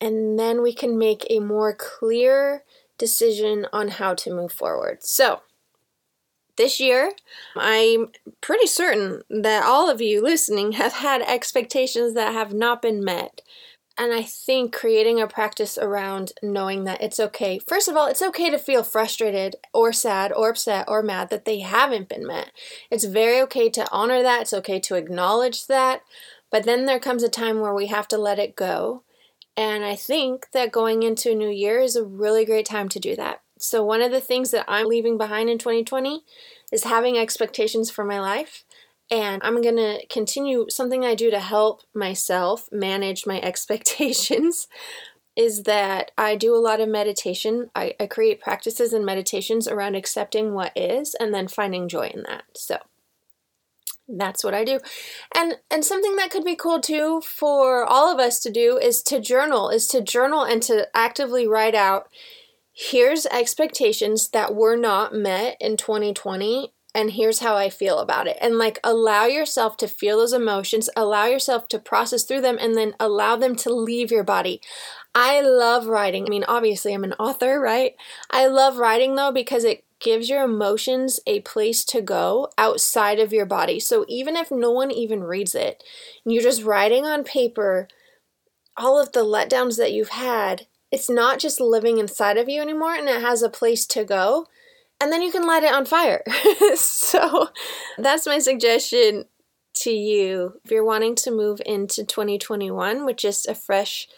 and 0.00 0.38
then 0.38 0.62
we 0.62 0.72
can 0.72 0.98
make 0.98 1.26
a 1.28 1.40
more 1.40 1.74
clear 1.74 2.64
decision 2.98 3.66
on 3.72 3.88
how 3.88 4.14
to 4.14 4.34
move 4.34 4.52
forward. 4.52 5.02
So, 5.02 5.42
this 6.56 6.80
year, 6.80 7.12
I'm 7.56 8.08
pretty 8.40 8.66
certain 8.66 9.22
that 9.30 9.64
all 9.64 9.88
of 9.88 10.00
you 10.00 10.20
listening 10.20 10.72
have 10.72 10.94
had 10.94 11.22
expectations 11.22 12.14
that 12.14 12.32
have 12.32 12.52
not 12.52 12.82
been 12.82 13.02
met. 13.02 13.42
And 13.96 14.12
I 14.12 14.22
think 14.22 14.72
creating 14.72 15.20
a 15.20 15.26
practice 15.26 15.76
around 15.76 16.32
knowing 16.42 16.84
that 16.84 17.00
it's 17.00 17.18
okay. 17.18 17.58
First 17.58 17.88
of 17.88 17.96
all, 17.96 18.06
it's 18.06 18.22
okay 18.22 18.48
to 18.50 18.58
feel 18.58 18.84
frustrated 18.84 19.56
or 19.72 19.92
sad 19.92 20.32
or 20.32 20.50
upset 20.50 20.84
or 20.88 21.02
mad 21.02 21.30
that 21.30 21.44
they 21.44 21.60
haven't 21.60 22.08
been 22.08 22.26
met. 22.26 22.52
It's 22.90 23.04
very 23.04 23.40
okay 23.42 23.68
to 23.70 23.90
honor 23.90 24.22
that. 24.22 24.42
It's 24.42 24.52
okay 24.52 24.78
to 24.80 24.94
acknowledge 24.94 25.66
that. 25.66 26.02
But 26.50 26.64
then 26.64 26.86
there 26.86 27.00
comes 27.00 27.22
a 27.24 27.28
time 27.28 27.60
where 27.60 27.74
we 27.74 27.86
have 27.86 28.06
to 28.08 28.18
let 28.18 28.38
it 28.38 28.54
go 28.54 29.02
and 29.58 29.84
I 29.84 29.96
think 29.96 30.52
that 30.52 30.70
going 30.70 31.02
into 31.02 31.32
a 31.32 31.34
new 31.34 31.50
year 31.50 31.80
is 31.80 31.96
a 31.96 32.04
really 32.04 32.44
great 32.44 32.64
time 32.64 32.88
to 32.90 33.00
do 33.00 33.16
that. 33.16 33.40
So, 33.58 33.82
one 33.82 34.00
of 34.00 34.12
the 34.12 34.20
things 34.20 34.52
that 34.52 34.64
I'm 34.68 34.86
leaving 34.86 35.18
behind 35.18 35.50
in 35.50 35.58
2020 35.58 36.22
is 36.70 36.84
having 36.84 37.18
expectations 37.18 37.90
for 37.90 38.04
my 38.04 38.20
life. 38.20 38.62
And 39.10 39.42
I'm 39.42 39.60
going 39.60 39.74
to 39.74 40.06
continue 40.08 40.66
something 40.68 41.04
I 41.04 41.16
do 41.16 41.28
to 41.32 41.40
help 41.40 41.82
myself 41.92 42.68
manage 42.70 43.26
my 43.26 43.40
expectations 43.42 44.68
is 45.34 45.64
that 45.64 46.12
I 46.16 46.36
do 46.36 46.54
a 46.54 46.62
lot 46.62 46.80
of 46.80 46.88
meditation. 46.88 47.68
I, 47.74 47.94
I 47.98 48.06
create 48.06 48.40
practices 48.40 48.92
and 48.92 49.04
meditations 49.04 49.66
around 49.66 49.96
accepting 49.96 50.54
what 50.54 50.70
is 50.76 51.16
and 51.16 51.34
then 51.34 51.48
finding 51.48 51.88
joy 51.88 52.12
in 52.14 52.22
that. 52.28 52.44
So, 52.54 52.78
that's 54.08 54.42
what 54.42 54.54
I 54.54 54.64
do. 54.64 54.80
And 55.34 55.56
and 55.70 55.84
something 55.84 56.16
that 56.16 56.30
could 56.30 56.44
be 56.44 56.56
cool 56.56 56.80
too 56.80 57.20
for 57.20 57.84
all 57.84 58.12
of 58.12 58.18
us 58.18 58.40
to 58.40 58.50
do 58.50 58.78
is 58.78 59.02
to 59.04 59.20
journal, 59.20 59.68
is 59.68 59.86
to 59.88 60.00
journal 60.00 60.42
and 60.42 60.62
to 60.64 60.88
actively 60.94 61.46
write 61.46 61.74
out 61.74 62.08
here's 62.72 63.26
expectations 63.26 64.28
that 64.28 64.54
were 64.54 64.76
not 64.76 65.12
met 65.12 65.56
in 65.60 65.76
2020 65.76 66.72
and 66.94 67.12
here's 67.12 67.40
how 67.40 67.54
I 67.56 67.70
feel 67.70 67.98
about 67.98 68.26
it. 68.26 68.38
And 68.40 68.56
like 68.56 68.80
allow 68.82 69.26
yourself 69.26 69.76
to 69.78 69.88
feel 69.88 70.18
those 70.18 70.32
emotions, 70.32 70.88
allow 70.96 71.26
yourself 71.26 71.68
to 71.68 71.78
process 71.78 72.24
through 72.24 72.40
them 72.40 72.56
and 72.60 72.76
then 72.76 72.94
allow 72.98 73.36
them 73.36 73.56
to 73.56 73.74
leave 73.74 74.10
your 74.10 74.24
body. 74.24 74.60
I 75.14 75.40
love 75.40 75.86
writing. 75.86 76.24
I 76.26 76.30
mean, 76.30 76.44
obviously 76.48 76.94
I'm 76.94 77.04
an 77.04 77.14
author, 77.14 77.60
right? 77.60 77.92
I 78.30 78.46
love 78.46 78.78
writing 78.78 79.16
though 79.16 79.32
because 79.32 79.64
it 79.64 79.84
gives 80.00 80.28
your 80.28 80.42
emotions 80.42 81.20
a 81.26 81.40
place 81.40 81.84
to 81.86 82.00
go 82.00 82.48
outside 82.56 83.18
of 83.18 83.32
your 83.32 83.46
body. 83.46 83.80
So 83.80 84.04
even 84.08 84.36
if 84.36 84.50
no 84.50 84.70
one 84.70 84.90
even 84.90 85.24
reads 85.24 85.54
it, 85.54 85.82
you're 86.24 86.42
just 86.42 86.62
writing 86.62 87.04
on 87.04 87.24
paper 87.24 87.88
all 88.78 89.00
of 89.00 89.12
the 89.12 89.24
letdowns 89.24 89.76
that 89.76 89.92
you've 89.92 90.10
had, 90.10 90.66
it's 90.90 91.10
not 91.10 91.38
just 91.38 91.60
living 91.60 91.98
inside 91.98 92.38
of 92.38 92.48
you 92.48 92.62
anymore 92.62 92.94
and 92.94 93.08
it 93.08 93.20
has 93.20 93.42
a 93.42 93.50
place 93.50 93.84
to 93.86 94.04
go. 94.04 94.46
And 95.00 95.12
then 95.12 95.22
you 95.22 95.30
can 95.30 95.46
light 95.46 95.64
it 95.64 95.72
on 95.72 95.84
fire. 95.84 96.22
so 96.74 97.48
that's 97.98 98.26
my 98.26 98.38
suggestion 98.38 99.26
to 99.74 99.90
you 99.90 100.54
if 100.64 100.70
you're 100.70 100.84
wanting 100.84 101.14
to 101.16 101.30
move 101.30 101.60
into 101.66 102.04
2021 102.04 103.04
with 103.04 103.16
just 103.16 103.46
a 103.46 103.54
fresh 103.54 104.08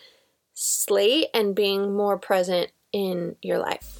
slate 0.55 1.29
and 1.35 1.55
being 1.55 1.95
more 1.95 2.19
present 2.19 2.71
in 2.93 3.37
your 3.43 3.59
life. 3.59 4.00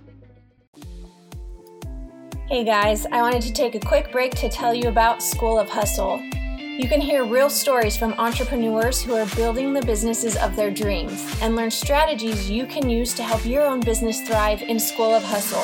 Hey 2.51 2.65
guys, 2.65 3.05
I 3.05 3.21
wanted 3.21 3.43
to 3.43 3.53
take 3.53 3.75
a 3.75 3.79
quick 3.79 4.11
break 4.11 4.35
to 4.35 4.49
tell 4.49 4.75
you 4.75 4.89
about 4.89 5.23
School 5.23 5.57
of 5.57 5.69
Hustle. 5.69 6.21
You 6.59 6.85
can 6.89 6.99
hear 6.99 7.23
real 7.23 7.49
stories 7.49 7.95
from 7.95 8.11
entrepreneurs 8.17 9.01
who 9.01 9.13
are 9.13 9.25
building 9.37 9.71
the 9.71 9.85
businesses 9.85 10.35
of 10.35 10.57
their 10.57 10.69
dreams 10.69 11.33
and 11.41 11.55
learn 11.55 11.71
strategies 11.71 12.51
you 12.51 12.65
can 12.65 12.89
use 12.89 13.13
to 13.13 13.23
help 13.23 13.45
your 13.45 13.65
own 13.65 13.79
business 13.79 14.19
thrive 14.19 14.63
in 14.63 14.81
School 14.81 15.15
of 15.15 15.23
Hustle, 15.23 15.63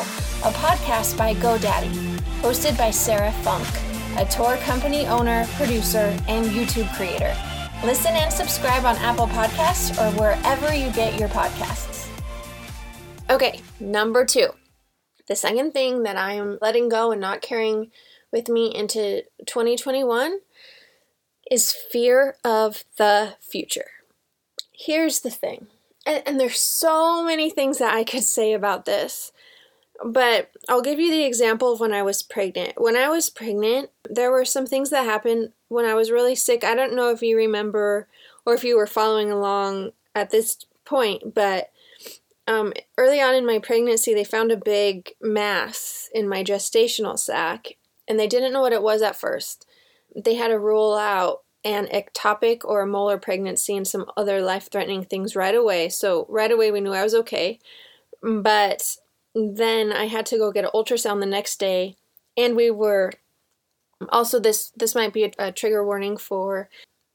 a 0.49 0.53
podcast 0.53 1.17
by 1.17 1.33
GoDaddy, 1.33 1.91
hosted 2.39 2.77
by 2.77 2.89
Sarah 2.89 3.33
Funk, 3.43 3.67
a 4.17 4.23
tour 4.23 4.55
company 4.63 5.07
owner, 5.07 5.45
producer, 5.57 6.17
and 6.29 6.45
YouTube 6.45 6.89
creator. 6.95 7.35
Listen 7.83 8.13
and 8.15 8.31
subscribe 8.31 8.85
on 8.85 8.95
Apple 8.99 9.27
Podcasts 9.27 9.91
or 9.99 10.17
wherever 10.17 10.73
you 10.73 10.89
get 10.93 11.19
your 11.19 11.27
podcasts. 11.27 12.07
Okay, 13.29 13.59
number 13.81 14.23
two. 14.23 14.56
The 15.27 15.35
second 15.35 15.73
thing 15.73 16.03
that 16.03 16.17
I'm 16.17 16.57
letting 16.61 16.89
go 16.89 17.11
and 17.11 17.21
not 17.21 17.41
carrying 17.41 17.91
with 18.31 18.49
me 18.49 18.73
into 18.73 19.23
2021 19.45 20.39
is 21.51 21.71
fear 21.71 22.37
of 22.43 22.83
the 22.97 23.35
future. 23.39 23.87
Here's 24.71 25.21
the 25.21 25.29
thing, 25.29 25.67
and, 26.05 26.23
and, 26.25 26.39
there's 26.39 26.59
so 26.59 27.23
many 27.23 27.49
things 27.49 27.79
that 27.79 27.93
I 27.93 28.03
could 28.03 28.23
say 28.23 28.53
about 28.53 28.85
this, 28.85 29.31
but 30.05 30.51
I'll 30.69 30.83
give 30.83 30.99
you 30.99 31.09
the 31.09 31.25
example 31.25 31.73
of 31.73 31.79
when 31.79 31.93
I 31.93 32.03
was 32.03 32.21
pregnant. 32.21 32.73
When 32.77 32.95
I 32.95 33.09
was 33.09 33.29
pregnant, 33.29 33.89
there 34.07 34.29
were 34.29 34.45
some 34.45 34.67
things 34.67 34.91
that 34.91 35.05
happened 35.05 35.53
when 35.67 35.85
I 35.85 35.95
was 35.95 36.11
really 36.11 36.35
sick. 36.35 36.63
I 36.63 36.75
don't 36.75 36.95
know 36.95 37.09
if 37.09 37.23
you 37.23 37.35
remember 37.35 38.07
or 38.45 38.53
if 38.53 38.63
you 38.63 38.77
were 38.77 38.87
following 38.87 39.31
along 39.31 39.91
at 40.13 40.29
this 40.29 40.65
point, 40.85 41.33
but 41.33 41.71
um, 42.47 42.73
early 42.97 43.19
on 43.21 43.35
in 43.35 43.45
my 43.45 43.59
pregnancy, 43.59 44.13
they 44.13 44.23
found 44.23 44.51
a 44.51 44.57
big 44.57 45.11
mass 45.21 46.09
in 46.13 46.29
my 46.29 46.43
gestational 46.43 47.19
sac, 47.19 47.77
and 48.07 48.19
they 48.19 48.27
didn't 48.27 48.53
know 48.53 48.61
what 48.61 48.73
it 48.73 48.81
was 48.81 49.01
at 49.01 49.15
first. 49.15 49.65
They 50.15 50.35
had 50.35 50.47
to 50.47 50.59
rule 50.59 50.95
out 50.95 51.43
an 51.63 51.87
ectopic 51.87 52.63
or 52.63 52.81
a 52.81 52.87
molar 52.87 53.17
pregnancy 53.17 53.75
and 53.75 53.87
some 53.87 54.05
other 54.15 54.41
life 54.41 54.69
threatening 54.71 55.03
things 55.03 55.35
right 55.35 55.55
away. 55.55 55.89
So, 55.89 56.25
right 56.29 56.51
away, 56.51 56.71
we 56.71 56.79
knew 56.79 56.93
I 56.93 57.03
was 57.03 57.15
okay. 57.15 57.59
But 58.23 58.97
then 59.35 59.91
I 59.91 60.05
had 60.05 60.25
to 60.27 60.37
go 60.37 60.51
get 60.51 60.63
an 60.65 60.71
ultrasound 60.73 61.19
the 61.19 61.25
next 61.25 61.59
day, 61.59 61.95
and 62.37 62.55
we 62.55 62.71
were 62.71 63.11
also 64.09 64.39
this 64.39 64.71
this 64.75 64.95
might 64.95 65.13
be 65.13 65.25
a, 65.25 65.31
a 65.39 65.51
trigger 65.51 65.85
warning 65.85 66.17
for 66.17 66.69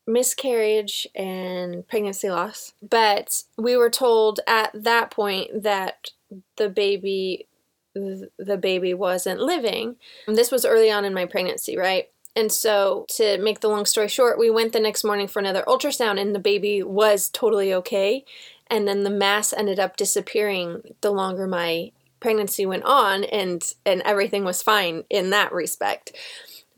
miscarriage 0.06 1.06
and 1.14 1.86
pregnancy 1.88 2.30
loss. 2.30 2.72
But 2.82 3.44
we 3.56 3.76
were 3.76 3.90
told 3.90 4.40
at 4.46 4.70
that 4.74 5.10
point 5.10 5.62
that 5.62 6.10
the 6.56 6.68
baby 6.68 7.46
the 7.94 8.56
baby 8.56 8.94
wasn't 8.94 9.40
living. 9.40 9.96
This 10.26 10.50
was 10.50 10.64
early 10.64 10.90
on 10.90 11.04
in 11.04 11.12
my 11.12 11.26
pregnancy, 11.26 11.76
right? 11.76 12.08
And 12.34 12.50
so, 12.50 13.04
to 13.16 13.36
make 13.38 13.60
the 13.60 13.68
long 13.68 13.84
story 13.84 14.08
short, 14.08 14.38
we 14.38 14.48
went 14.48 14.72
the 14.72 14.80
next 14.80 15.04
morning 15.04 15.28
for 15.28 15.38
another 15.40 15.62
ultrasound, 15.66 16.18
and 16.18 16.34
the 16.34 16.38
baby 16.38 16.82
was 16.82 17.28
totally 17.28 17.74
okay. 17.74 18.24
And 18.68 18.88
then 18.88 19.02
the 19.02 19.10
mass 19.10 19.52
ended 19.52 19.78
up 19.78 19.98
disappearing 19.98 20.94
the 21.02 21.10
longer 21.10 21.46
my 21.46 21.92
pregnancy 22.20 22.64
went 22.64 22.84
on, 22.84 23.24
and 23.24 23.74
and 23.84 24.00
everything 24.02 24.44
was 24.44 24.62
fine 24.62 25.04
in 25.10 25.30
that 25.30 25.52
respect. 25.52 26.12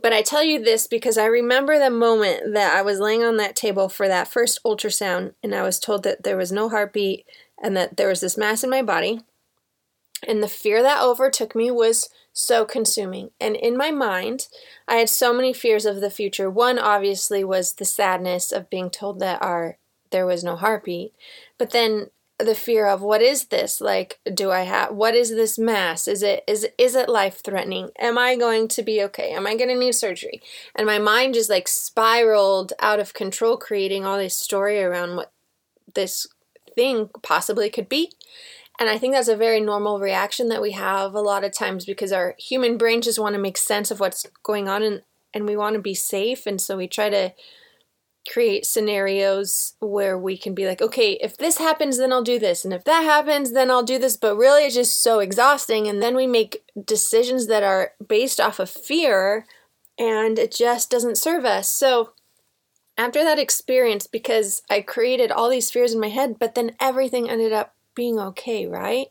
But 0.04 0.12
I 0.12 0.20
tell 0.20 0.44
you 0.44 0.62
this 0.62 0.86
because 0.86 1.16
I 1.16 1.24
remember 1.24 1.78
the 1.78 1.88
moment 1.88 2.52
that 2.52 2.76
I 2.76 2.82
was 2.82 3.00
laying 3.00 3.24
on 3.24 3.38
that 3.38 3.56
table 3.56 3.88
for 3.88 4.06
that 4.06 4.28
first 4.28 4.62
ultrasound, 4.62 5.32
and 5.42 5.54
I 5.54 5.62
was 5.62 5.80
told 5.80 6.02
that 6.02 6.24
there 6.24 6.36
was 6.36 6.52
no 6.52 6.68
heartbeat 6.68 7.24
and 7.62 7.74
that 7.74 7.96
there 7.96 8.08
was 8.08 8.20
this 8.20 8.36
mass 8.36 8.62
in 8.62 8.68
my 8.68 8.82
body. 8.82 9.22
And 10.28 10.42
the 10.42 10.48
fear 10.48 10.82
that 10.82 11.02
overtook 11.02 11.56
me 11.56 11.70
was 11.70 12.10
so 12.34 12.66
consuming. 12.66 13.30
And 13.40 13.56
in 13.56 13.78
my 13.78 13.90
mind, 13.90 14.48
I 14.86 14.96
had 14.96 15.08
so 15.08 15.32
many 15.32 15.54
fears 15.54 15.86
of 15.86 16.02
the 16.02 16.10
future. 16.10 16.50
One 16.50 16.78
obviously 16.78 17.42
was 17.42 17.72
the 17.72 17.86
sadness 17.86 18.52
of 18.52 18.68
being 18.68 18.90
told 18.90 19.20
that 19.20 19.40
our 19.40 19.78
there 20.10 20.26
was 20.26 20.44
no 20.44 20.54
heartbeat. 20.54 21.14
But 21.56 21.70
then 21.70 22.10
the 22.38 22.54
fear 22.54 22.86
of 22.86 23.00
what 23.00 23.22
is 23.22 23.46
this? 23.46 23.80
Like 23.80 24.18
do 24.32 24.50
I 24.50 24.62
have 24.62 24.94
what 24.94 25.14
is 25.14 25.30
this 25.30 25.58
mass? 25.58 26.08
Is 26.08 26.22
it 26.22 26.42
is 26.46 26.66
is 26.78 26.94
it 26.94 27.08
life 27.08 27.40
threatening? 27.44 27.90
Am 27.98 28.18
I 28.18 28.36
going 28.36 28.68
to 28.68 28.82
be 28.82 29.02
okay? 29.04 29.32
Am 29.32 29.46
I 29.46 29.56
going 29.56 29.68
to 29.68 29.78
need 29.78 29.94
surgery? 29.94 30.42
And 30.74 30.86
my 30.86 30.98
mind 30.98 31.34
just 31.34 31.50
like 31.50 31.68
spiraled 31.68 32.72
out 32.80 32.98
of 32.98 33.14
control 33.14 33.56
creating 33.56 34.04
all 34.04 34.18
this 34.18 34.36
story 34.36 34.82
around 34.82 35.16
what 35.16 35.32
this 35.94 36.26
thing 36.74 37.08
possibly 37.22 37.70
could 37.70 37.88
be. 37.88 38.10
And 38.80 38.88
I 38.88 38.98
think 38.98 39.14
that's 39.14 39.28
a 39.28 39.36
very 39.36 39.60
normal 39.60 40.00
reaction 40.00 40.48
that 40.48 40.62
we 40.62 40.72
have 40.72 41.14
a 41.14 41.20
lot 41.20 41.44
of 41.44 41.52
times 41.52 41.84
because 41.84 42.10
our 42.10 42.34
human 42.38 42.76
brain 42.76 43.02
just 43.02 43.20
want 43.20 43.34
to 43.34 43.40
make 43.40 43.56
sense 43.56 43.90
of 43.92 44.00
what's 44.00 44.26
going 44.42 44.68
on 44.68 44.82
and, 44.82 45.02
and 45.32 45.46
we 45.46 45.56
want 45.56 45.74
to 45.74 45.80
be 45.80 45.94
safe. 45.94 46.44
And 46.46 46.60
so 46.60 46.76
we 46.76 46.88
try 46.88 47.08
to 47.08 47.32
create 48.30 48.66
scenarios 48.66 49.74
where 49.80 50.18
we 50.18 50.36
can 50.36 50.54
be 50.54 50.66
like, 50.66 50.80
okay, 50.80 51.12
if 51.20 51.36
this 51.36 51.58
happens, 51.58 51.98
then 51.98 52.12
I'll 52.12 52.22
do 52.22 52.38
this. 52.38 52.64
And 52.64 52.72
if 52.72 52.84
that 52.84 53.02
happens, 53.02 53.52
then 53.52 53.70
I'll 53.70 53.82
do 53.82 53.98
this. 53.98 54.16
But 54.16 54.36
really, 54.36 54.64
it's 54.64 54.74
just 54.74 55.02
so 55.02 55.18
exhausting. 55.18 55.86
And 55.86 56.02
then 56.02 56.16
we 56.16 56.26
make 56.26 56.64
decisions 56.84 57.46
that 57.48 57.62
are 57.62 57.92
based 58.06 58.40
off 58.40 58.58
of 58.58 58.70
fear 58.70 59.46
and 59.98 60.38
it 60.38 60.52
just 60.52 60.90
doesn't 60.90 61.18
serve 61.18 61.44
us. 61.44 61.70
So 61.70 62.12
after 62.96 63.22
that 63.24 63.38
experience, 63.38 64.06
because 64.06 64.62
I 64.70 64.80
created 64.80 65.30
all 65.30 65.48
these 65.48 65.70
fears 65.70 65.92
in 65.92 66.00
my 66.00 66.08
head, 66.08 66.38
but 66.38 66.54
then 66.54 66.76
everything 66.80 67.28
ended 67.28 67.52
up 67.52 67.74
being 67.94 68.18
okay, 68.18 68.66
right? 68.66 69.08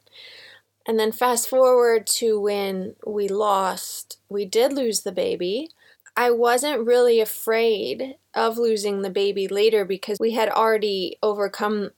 And 0.86 1.00
then 1.00 1.12
fast 1.12 1.50
forward 1.50 2.08
to 2.08 2.39
when 2.39 2.96
we 3.05 3.27
lost, 3.27 4.17
we 4.27 4.46
did 4.46 4.74
lose 4.74 5.01
the 5.01 5.12
baby. 5.12 5.70
I 6.15 6.32
wasn't 6.32 6.86
really 6.86 7.20
afraid 7.20 8.17
of 8.35 8.57
losing 8.57 9.01
the 9.01 9.09
baby 9.09 9.47
later 9.47 9.85
because 9.85 10.19
we 10.19 10.31
had 10.31 10.49
already 10.49 11.17
overcome, 11.21 11.91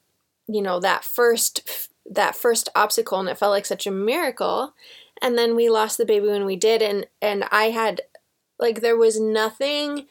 you 0.48 0.62
know, 0.62 0.80
that 0.80 1.04
first 1.04 1.90
that 2.08 2.36
first 2.36 2.70
obstacle 2.76 3.20
and 3.20 3.28
it 3.28 3.38
felt 3.38 3.52
like 3.52 3.66
such 3.66 3.88
a 3.88 3.92
miracle. 3.92 4.74
And 5.22 5.38
then 5.38 5.56
we 5.56 5.70
lost 5.70 5.98
the 5.98 6.06
baby 6.06 6.28
when 6.28 6.46
we 6.46 6.56
did 6.56 6.82
and 6.82 7.08
and 7.22 7.46
I 7.52 7.66
had 7.66 8.02
like 8.60 8.82
there 8.82 8.98
was 8.98 9.20
nothing 9.20 10.08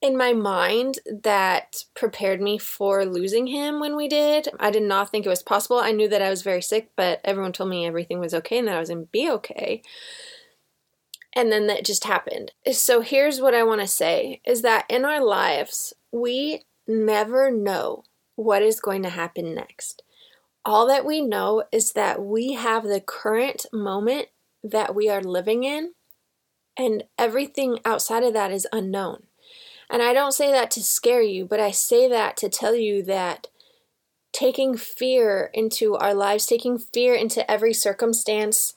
in 0.00 0.16
my 0.16 0.32
mind 0.32 1.00
that 1.24 1.84
prepared 1.94 2.40
me 2.40 2.56
for 2.56 3.04
losing 3.04 3.48
him 3.48 3.80
when 3.80 3.96
we 3.96 4.06
did. 4.06 4.48
I 4.60 4.70
did 4.70 4.84
not 4.84 5.10
think 5.10 5.26
it 5.26 5.30
was 5.30 5.42
possible. 5.42 5.78
I 5.78 5.90
knew 5.90 6.08
that 6.08 6.22
I 6.22 6.30
was 6.30 6.42
very 6.42 6.62
sick, 6.62 6.90
but 6.96 7.20
everyone 7.24 7.52
told 7.52 7.70
me 7.70 7.84
everything 7.84 8.20
was 8.20 8.34
okay 8.34 8.58
and 8.58 8.68
that 8.68 8.76
I 8.76 8.80
was 8.80 8.90
going 8.90 9.02
to 9.02 9.10
be 9.10 9.28
okay. 9.30 9.82
And 11.38 11.52
then 11.52 11.68
that 11.68 11.84
just 11.84 12.02
happened. 12.02 12.50
So 12.72 13.00
here's 13.00 13.40
what 13.40 13.54
I 13.54 13.62
want 13.62 13.80
to 13.80 13.86
say 13.86 14.40
is 14.44 14.62
that 14.62 14.86
in 14.88 15.04
our 15.04 15.24
lives, 15.24 15.94
we 16.10 16.64
never 16.88 17.48
know 17.48 18.02
what 18.34 18.60
is 18.60 18.80
going 18.80 19.04
to 19.04 19.08
happen 19.08 19.54
next. 19.54 20.02
All 20.64 20.88
that 20.88 21.04
we 21.04 21.20
know 21.20 21.62
is 21.70 21.92
that 21.92 22.20
we 22.20 22.54
have 22.54 22.82
the 22.82 23.00
current 23.00 23.66
moment 23.72 24.26
that 24.64 24.96
we 24.96 25.08
are 25.08 25.22
living 25.22 25.62
in, 25.62 25.92
and 26.76 27.04
everything 27.16 27.78
outside 27.84 28.24
of 28.24 28.32
that 28.32 28.50
is 28.50 28.66
unknown. 28.72 29.22
And 29.88 30.02
I 30.02 30.12
don't 30.12 30.34
say 30.34 30.50
that 30.50 30.72
to 30.72 30.82
scare 30.82 31.22
you, 31.22 31.44
but 31.44 31.60
I 31.60 31.70
say 31.70 32.08
that 32.08 32.36
to 32.38 32.48
tell 32.48 32.74
you 32.74 33.00
that 33.04 33.46
taking 34.32 34.76
fear 34.76 35.52
into 35.54 35.94
our 35.94 36.14
lives, 36.14 36.46
taking 36.46 36.78
fear 36.78 37.14
into 37.14 37.48
every 37.48 37.72
circumstance 37.72 38.74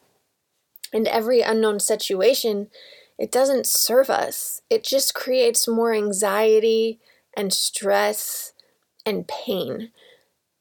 and 0.94 1.08
every 1.08 1.42
unknown 1.42 1.80
situation, 1.80 2.68
it 3.18 3.32
doesn't 3.32 3.68
serve 3.68 4.10
us. 4.10 4.62
It 4.70 4.84
just 4.84 5.14
creates 5.14 5.68
more 5.68 5.94
anxiety 5.94 7.00
and 7.36 7.54
stress 7.54 8.54
and 9.06 9.28
pain. 9.28 9.92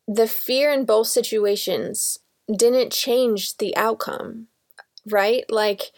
The 0.06 0.28
fear 0.28 0.72
in 0.72 0.84
both 0.84 1.06
situations 1.06 2.18
didn't 2.54 2.92
change 2.92 3.56
the 3.58 3.76
outcome, 3.76 4.48
right? 5.06 5.44
Like, 5.48 5.92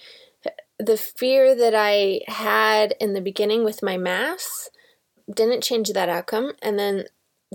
the 0.78 0.96
fear 0.96 1.54
that 1.54 1.74
I 1.74 2.20
had 2.26 2.94
in 3.00 3.12
the 3.12 3.20
beginning 3.20 3.64
with 3.64 3.82
my 3.82 3.96
mass 3.96 4.68
didn't 5.32 5.62
change 5.62 5.90
that 5.90 6.08
outcome. 6.08 6.52
And 6.60 6.78
then 6.78 7.04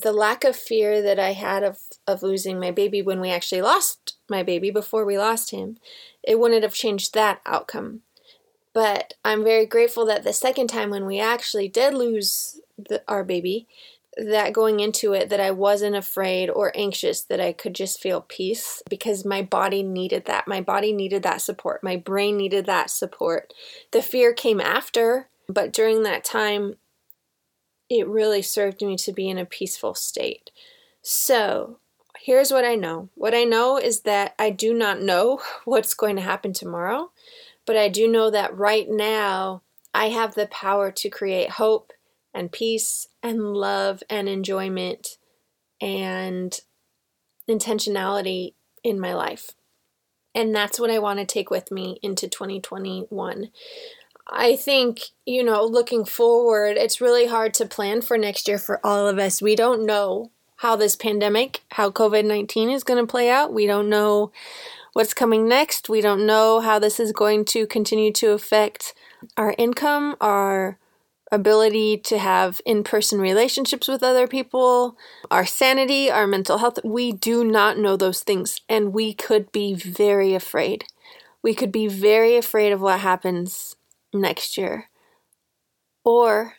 the 0.02 0.14
lack 0.14 0.44
of 0.44 0.56
fear 0.56 1.02
that 1.02 1.20
I 1.20 1.34
had 1.34 1.64
of, 1.64 1.80
of 2.06 2.24
losing 2.24 2.60
my 2.60 2.72
baby 2.72 3.02
when 3.02 3.20
we 3.20 3.30
actually 3.30 3.62
lost 3.62 4.18
my 4.30 4.44
baby 4.44 4.72
before 4.72 5.06
we 5.06 5.18
lost 5.18 5.52
him, 5.52 5.78
it 6.28 6.40
wouldn't 6.40 6.64
have 6.64 6.74
changed 6.74 7.14
that 7.14 7.42
outcome. 7.46 8.02
But 8.74 9.16
I'm 9.26 9.44
very 9.44 9.66
grateful 9.66 10.06
that 10.06 10.24
the 10.24 10.34
second 10.34 10.68
time 10.68 10.92
when 10.92 11.06
we 11.08 11.20
actually 11.20 11.68
did 11.68 11.96
lose 11.96 12.62
the, 12.78 13.02
our 13.08 13.24
baby, 13.24 13.68
that 14.18 14.54
going 14.54 14.80
into 14.80 15.14
it 15.14 15.30
that 15.30 15.40
I 15.40 15.52
wasn't 15.52 15.96
afraid 15.96 16.50
or 16.50 16.72
anxious 16.76 17.22
that 17.24 17.40
I 17.40 17.54
could 17.54 17.74
just 17.74 18.00
feel 18.00 18.22
peace 18.22 18.84
because 18.90 19.26
my 19.26 19.42
body 19.42 19.82
needed 19.82 20.26
that. 20.26 20.48
My 20.48 20.62
body 20.62 20.94
needed 20.94 21.24
that 21.24 21.42
support. 21.42 21.84
My 21.84 21.96
brain 21.96 22.38
needed 22.38 22.68
that 22.68 22.92
support. 22.92 23.54
The 23.92 24.02
fear 24.04 24.34
came 24.34 24.60
after 24.60 25.30
but 25.48 25.72
during 25.72 26.04
that 26.04 26.24
time 26.24 26.76
it 27.90 28.08
really 28.08 28.42
served 28.42 28.82
me 28.82 28.98
to 28.98 29.14
be 29.14 29.30
in 29.30 29.38
a 29.38 29.46
peaceful 29.46 29.96
state. 29.96 30.52
So 31.02 31.80
here's 32.22 32.52
what 32.52 32.66
I 32.66 32.76
know 32.76 33.10
what 33.16 33.34
I 33.34 33.44
know 33.44 33.78
is 33.78 34.02
that 34.02 34.36
I 34.38 34.50
do 34.50 34.74
not 34.74 35.02
know 35.02 35.42
what's 35.66 35.94
going 35.94 36.16
to 36.16 36.22
happen 36.22 36.54
tomorrow 36.54 37.12
but 37.66 37.78
I 37.78 37.90
do 37.90 38.08
know 38.08 38.32
that 38.32 38.58
right 38.58 38.90
now 38.90 39.62
I 39.94 40.10
have 40.10 40.36
the 40.36 40.48
power 40.48 40.92
to 40.92 41.10
create 41.10 41.52
hope 41.52 41.92
and 42.34 42.52
peace 42.52 43.08
and 43.22 43.54
love 43.54 44.02
and 44.10 44.30
enjoyment 44.30 45.18
and 45.82 46.60
intentionality 47.50 48.54
in 48.84 49.00
my 49.00 49.14
life. 49.14 49.52
And 50.34 50.56
that's 50.56 50.80
what 50.80 50.92
I 50.92 51.00
want 51.00 51.20
to 51.20 51.26
take 51.26 51.50
with 51.50 51.72
me 51.72 52.00
into 52.02 52.28
2021. 52.28 53.50
I 54.30 54.56
think, 54.56 55.02
you 55.26 55.44
know, 55.44 55.64
looking 55.64 56.06
forward, 56.06 56.78
it's 56.78 57.02
really 57.02 57.28
hard 57.28 57.54
to 57.56 57.66
plan 57.66 58.02
for 58.02 58.18
next 58.18 58.48
year 58.48 58.60
for 58.60 58.86
all 58.86 59.08
of 59.08 59.18
us. 59.18 59.42
We 59.42 59.56
don't 59.56 59.86
know 59.86 60.32
how 60.58 60.76
this 60.76 60.96
pandemic, 60.96 61.62
how 61.72 61.90
COVID 61.90 62.26
19 62.26 62.70
is 62.70 62.84
going 62.84 63.04
to 63.04 63.10
play 63.10 63.30
out. 63.30 63.54
We 63.54 63.66
don't 63.66 63.90
know 63.90 64.32
what's 64.94 65.14
coming 65.14 65.48
next. 65.48 65.90
We 65.90 66.02
don't 66.02 66.26
know 66.26 66.60
how 66.60 66.80
this 66.80 67.00
is 67.00 67.12
going 67.12 67.46
to 67.46 67.68
continue 67.68 68.12
to 68.14 68.32
affect 68.32 68.94
our 69.38 69.54
income, 69.58 70.16
our 70.20 70.80
ability 71.32 71.98
to 71.98 72.18
have 72.18 72.62
in 72.66 72.84
person 72.84 73.20
relationships 73.20 73.88
with 73.88 74.02
other 74.02 74.28
people, 74.28 74.98
our 75.30 75.46
sanity, 75.46 76.10
our 76.10 76.26
mental 76.26 76.58
health. 76.58 76.80
We 76.84 77.12
do 77.12 77.44
not 77.44 77.78
know 77.78 77.96
those 77.96 78.22
things, 78.22 78.62
and 78.68 78.94
we 78.94 79.14
could 79.14 79.52
be 79.52 79.76
very 79.76 80.34
afraid. 80.34 80.86
We 81.44 81.54
could 81.54 81.72
be 81.72 81.88
very 81.88 82.36
afraid 82.36 82.72
of 82.72 82.82
what 82.82 83.02
happens 83.02 83.76
next 84.14 84.58
year. 84.58 84.90
Or 86.04 86.56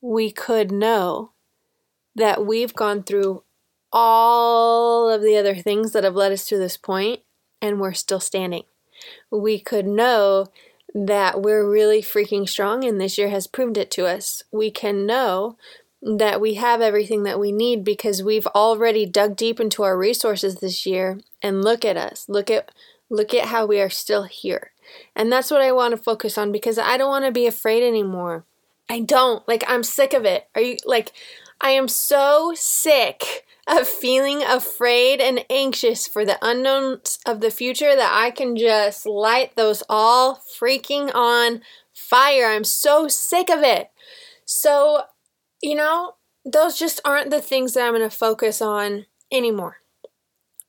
we 0.00 0.30
could 0.30 0.70
know 0.70 1.33
that 2.14 2.44
we've 2.44 2.74
gone 2.74 3.02
through 3.02 3.42
all 3.92 5.08
of 5.10 5.22
the 5.22 5.36
other 5.36 5.54
things 5.54 5.92
that 5.92 6.04
have 6.04 6.16
led 6.16 6.32
us 6.32 6.46
to 6.48 6.58
this 6.58 6.76
point 6.76 7.20
and 7.62 7.80
we're 7.80 7.92
still 7.92 8.20
standing. 8.20 8.64
We 9.30 9.58
could 9.58 9.86
know 9.86 10.46
that 10.94 11.42
we're 11.42 11.68
really 11.68 12.02
freaking 12.02 12.48
strong, 12.48 12.84
and 12.84 13.00
this 13.00 13.18
year 13.18 13.28
has 13.30 13.48
proved 13.48 13.76
it 13.76 13.90
to 13.92 14.06
us. 14.06 14.44
We 14.52 14.70
can 14.70 15.06
know 15.06 15.56
that 16.00 16.40
we 16.40 16.54
have 16.54 16.80
everything 16.80 17.24
that 17.24 17.40
we 17.40 17.50
need 17.50 17.82
because 17.82 18.22
we've 18.22 18.46
already 18.48 19.06
dug 19.06 19.34
deep 19.34 19.58
into 19.58 19.82
our 19.82 19.96
resources 19.96 20.56
this 20.56 20.84
year 20.84 21.18
and 21.42 21.64
look 21.64 21.82
at 21.82 21.96
us 21.96 22.28
look 22.28 22.50
at 22.50 22.70
look 23.08 23.32
at 23.32 23.46
how 23.46 23.64
we 23.64 23.80
are 23.80 23.88
still 23.88 24.24
here 24.24 24.72
and 25.16 25.32
that's 25.32 25.50
what 25.50 25.62
i 25.62 25.72
want 25.72 25.92
to 25.92 25.96
focus 25.96 26.36
on 26.36 26.52
because 26.52 26.76
i 26.78 26.98
don't 26.98 27.08
want 27.08 27.24
to 27.24 27.30
be 27.30 27.46
afraid 27.46 27.82
anymore 27.82 28.44
I 28.88 29.00
don't. 29.00 29.46
Like, 29.48 29.64
I'm 29.66 29.82
sick 29.82 30.12
of 30.12 30.24
it. 30.24 30.48
Are 30.54 30.60
you 30.60 30.76
like, 30.84 31.12
I 31.64 31.70
am 31.70 31.88
so 31.88 32.52
sick 32.54 33.46
of 33.66 33.88
feeling 33.88 34.42
afraid 34.42 35.18
and 35.18 35.46
anxious 35.48 36.06
for 36.06 36.26
the 36.26 36.36
unknowns 36.42 37.18
of 37.24 37.40
the 37.40 37.50
future 37.50 37.96
that 37.96 38.12
I 38.12 38.30
can 38.32 38.54
just 38.54 39.06
light 39.06 39.56
those 39.56 39.82
all 39.88 40.42
freaking 40.60 41.10
on 41.14 41.62
fire. 41.94 42.48
I'm 42.48 42.64
so 42.64 43.08
sick 43.08 43.48
of 43.48 43.62
it. 43.62 43.90
So, 44.44 45.04
you 45.62 45.74
know, 45.74 46.16
those 46.44 46.78
just 46.78 47.00
aren't 47.02 47.30
the 47.30 47.40
things 47.40 47.72
that 47.72 47.86
I'm 47.86 47.94
going 47.94 48.08
to 48.08 48.14
focus 48.14 48.60
on 48.60 49.06
anymore. 49.32 49.78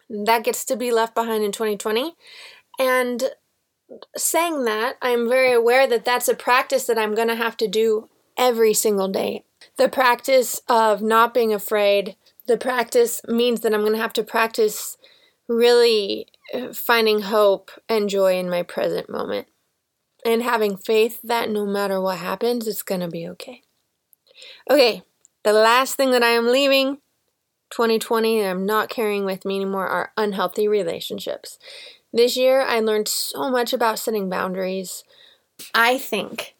That 0.09 0.45
gets 0.45 0.63
to 0.63 0.77
be 0.77 0.91
left 0.91 1.13
behind 1.13 1.43
in 1.43 1.51
2020. 1.51 2.13
And 2.79 3.21
saying 4.15 4.63
that, 4.63 4.95
I'm 5.01 5.27
very 5.27 5.51
aware 5.51 5.87
that 5.87 6.05
that's 6.05 6.29
a 6.29 6.35
practice 6.35 6.85
that 6.85 6.97
I'm 6.97 7.15
going 7.15 7.27
to 7.27 7.35
have 7.35 7.57
to 7.57 7.67
do 7.67 8.07
every 8.37 8.73
single 8.73 9.09
day. 9.09 9.43
The 9.77 9.89
practice 9.89 10.61
of 10.69 11.01
not 11.01 11.33
being 11.33 11.53
afraid, 11.53 12.15
the 12.47 12.57
practice 12.57 13.21
means 13.27 13.61
that 13.61 13.73
I'm 13.73 13.81
going 13.81 13.93
to 13.93 13.99
have 13.99 14.13
to 14.13 14.23
practice 14.23 14.97
really 15.47 16.27
uh, 16.53 16.73
finding 16.73 17.21
hope 17.21 17.71
and 17.89 18.09
joy 18.09 18.37
in 18.37 18.49
my 18.49 18.63
present 18.63 19.09
moment 19.09 19.47
and 20.25 20.41
having 20.41 20.75
faith 20.75 21.19
that 21.23 21.49
no 21.49 21.65
matter 21.65 22.01
what 22.01 22.17
happens, 22.17 22.67
it's 22.67 22.83
going 22.83 23.01
to 23.01 23.07
be 23.07 23.27
okay. 23.27 23.61
Okay, 24.69 25.03
the 25.43 25.53
last 25.53 25.95
thing 25.95 26.11
that 26.11 26.23
I 26.23 26.29
am 26.29 26.47
leaving 26.47 26.97
2020 27.69 28.39
and 28.39 28.49
I'm 28.49 28.65
not 28.65 28.89
carrying 28.89 29.25
with 29.25 29.45
me 29.45 29.57
anymore 29.57 29.87
are 29.87 30.11
unhealthy 30.17 30.67
relationships. 30.67 31.59
This 32.11 32.37
year, 32.37 32.61
I 32.61 32.79
learned 32.79 33.07
so 33.07 33.51
much 33.51 33.73
about 33.73 33.99
setting 33.99 34.29
boundaries. 34.29 35.03
I 35.73 35.97
think 35.97 36.55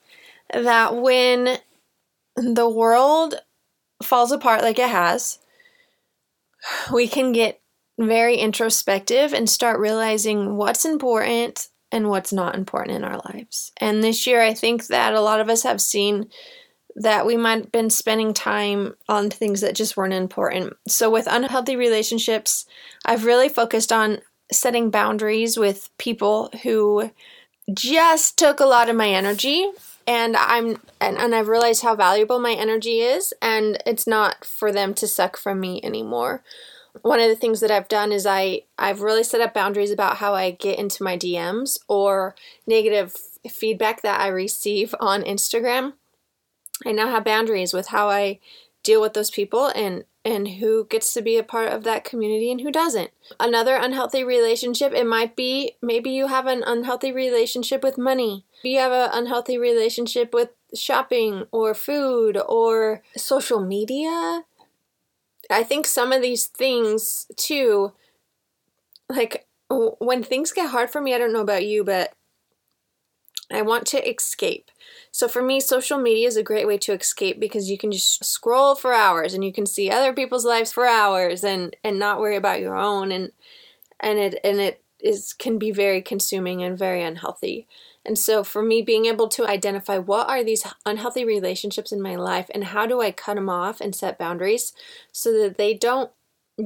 that 0.54 0.95
when 0.95 1.58
the 2.36 2.69
world 2.69 3.36
falls 4.04 4.32
apart 4.32 4.62
like 4.62 4.80
it 4.80 4.89
has, 4.89 5.39
we 6.93 7.08
can 7.08 7.32
get 7.32 7.62
very 7.98 8.38
introspective 8.38 9.34
and 9.34 9.50
start 9.50 9.80
realizing 9.80 10.58
what's 10.58 10.86
important 10.86 11.69
and 11.91 12.10
what's 12.10 12.34
not 12.34 12.56
important 12.56 12.98
in 12.98 13.04
our 13.04 13.21
lives. 13.34 13.71
And 13.78 14.04
this 14.04 14.28
year, 14.28 14.41
I 14.41 14.54
think 14.54 14.88
that 14.88 15.13
a 15.13 15.21
lot 15.21 15.39
of 15.39 15.50
us 15.50 15.63
have 15.63 15.80
seen 15.80 16.30
that 16.98 17.26
we 17.26 17.38
might 17.38 17.63
have 17.63 17.71
been 17.71 17.89
spending 17.89 18.34
time 18.34 18.95
on 19.08 19.30
things 19.30 19.62
that 19.62 19.76
just 19.76 19.95
weren't 19.95 20.13
important. 20.13 20.74
So, 20.88 21.10
with 21.10 21.28
unhealthy 21.30 21.76
relationships, 21.76 22.65
I've 23.06 23.26
really 23.26 23.50
focused 23.50 23.91
on 23.91 24.19
setting 24.52 24.89
boundaries 24.89 25.58
with 25.58 25.89
people 25.98 26.50
who 26.63 27.12
just 27.74 28.38
took 28.38 28.60
a 28.60 28.65
lot 28.65 28.89
of 28.89 28.95
my 28.95 29.10
energy 29.10 29.69
and 30.08 30.36
I'm 30.38 30.82
and, 31.02 31.18
and 31.18 31.34
I've 31.34 31.48
realized 31.48 31.84
how 31.84 31.96
valuable 31.96 32.39
my 32.39 32.54
energy 32.54 33.00
is 33.00 33.34
and 33.41 33.82
it's 33.86 34.08
not 34.08 34.46
for 34.46 34.72
them 34.72 34.94
to 34.96 35.08
suck 35.08 35.38
from 35.38 35.60
me 35.60 35.82
anymore. 35.84 36.44
One 37.02 37.20
of 37.20 37.28
the 37.28 37.36
things 37.36 37.60
that 37.60 37.72
I've 37.72 37.88
done 37.88 38.12
is 38.12 38.26
I 38.26 38.62
I've 38.78 39.02
really 39.02 39.24
set 39.24 39.41
up 39.41 39.54
boundaries 39.54 39.91
about 39.91 40.18
how 40.18 40.34
I 40.34 40.52
get 40.52 40.80
into 40.80 41.04
my 41.04 41.18
DMs 41.18 41.80
or 41.88 42.36
negative 42.68 43.15
feedback 43.50 44.02
that 44.02 44.20
I 44.20 44.28
receive 44.28 44.96
on 45.00 45.24
Instagram. 45.24 45.94
I 46.86 46.91
now 46.91 47.10
have 47.10 47.24
boundaries 47.24 47.74
with 47.74 47.88
how 47.88 48.10
I 48.10 48.39
deal 48.84 49.02
with 49.02 49.13
those 49.13 49.32
people 49.32 49.68
and 49.76 50.06
and 50.24 50.48
who 50.48 50.86
gets 50.86 51.13
to 51.13 51.22
be 51.22 51.38
a 51.38 51.44
part 51.44 51.72
of 51.72 51.84
that 51.84 52.04
community 52.04 52.52
and 52.52 52.62
who 52.62 52.72
doesn't. 52.72 53.12
Another 53.39 53.76
unhealthy 53.76 54.24
relationship, 54.24 54.91
it 54.91 55.06
might 55.06 55.36
be 55.36 55.74
maybe 55.84 56.10
you 56.10 56.28
have 56.28 56.48
an 56.48 56.63
unhealthy 56.65 57.12
relationship 57.12 57.84
with 57.84 57.98
money. 57.98 58.44
You 58.65 58.80
have 58.80 58.91
an 58.91 59.10
unhealthy 59.13 59.58
relationship 59.58 60.34
with 60.34 60.49
shopping 60.73 61.45
or 61.51 61.73
food 61.73 62.38
or 62.38 63.04
social 63.15 63.60
media. 63.60 64.43
I 65.49 65.63
think 65.63 65.86
some 65.86 66.12
of 66.12 66.21
these 66.21 66.47
things 66.47 67.28
too, 67.36 67.93
like 69.10 69.47
when 69.69 70.23
things 70.23 70.51
get 70.51 70.69
hard 70.69 70.89
for 70.89 70.99
me, 70.99 71.13
I 71.13 71.17
don't 71.17 71.34
know 71.34 71.41
about 71.41 71.65
you, 71.65 71.84
but 71.84 72.13
I 73.51 73.62
want 73.62 73.86
to 73.88 74.10
escape. 74.10 74.71
So 75.12 75.28
for 75.28 75.41
me, 75.41 75.60
social 75.60 75.99
media 75.99 76.28
is 76.28 76.36
a 76.38 76.43
great 76.43 76.65
way 76.67 76.78
to 76.80 76.93
escape 76.93 77.39
because 77.39 77.69
you 77.69 77.78
can 77.78 77.91
just 77.91 78.25
scroll 78.25 78.75
for 78.75 78.93
hours 78.93 79.34
and 79.34 79.43
you 79.43 79.54
can 79.54 79.65
see 79.65 79.89
other 79.89 80.13
people's 80.13 80.45
lives 80.45 80.71
for 80.71 80.88
hours 80.88 81.43
and 81.43 81.75
and 81.84 81.99
not 81.99 82.19
worry 82.19 82.36
about 82.36 82.60
your 82.60 82.75
own 82.75 83.12
and 83.12 83.32
and 83.99 84.19
it 84.19 84.39
and 84.43 84.60
it 84.60 84.84
is 84.99 85.34
can 85.34 85.60
be 85.60 85.71
very 85.71 86.01
consuming 86.01 86.63
and 86.63 86.78
very 86.78 87.04
unhealthy. 87.04 87.67
And 88.06 88.20
so 88.20 88.44
for 88.44 88.62
me 88.62 88.82
being 88.82 89.06
able 89.06 89.28
to 89.30 89.48
identify 89.48 89.98
what 89.98 90.30
are 90.30 90.44
these 90.44 90.65
unhealthy 90.86 91.26
relationships 91.26 91.91
in 91.91 92.02
my 92.02 92.15
life 92.15 92.50
and 92.54 92.65
how 92.65 92.86
do 92.86 93.02
I 93.02 93.12
cut 93.12 93.36
them 93.36 93.50
off 93.50 93.82
and 93.82 93.96
set 93.96 94.20
boundaries 94.20 94.74
so 95.12 95.32
that 95.39 95.58
they 95.58 95.74
don't 95.74 96.12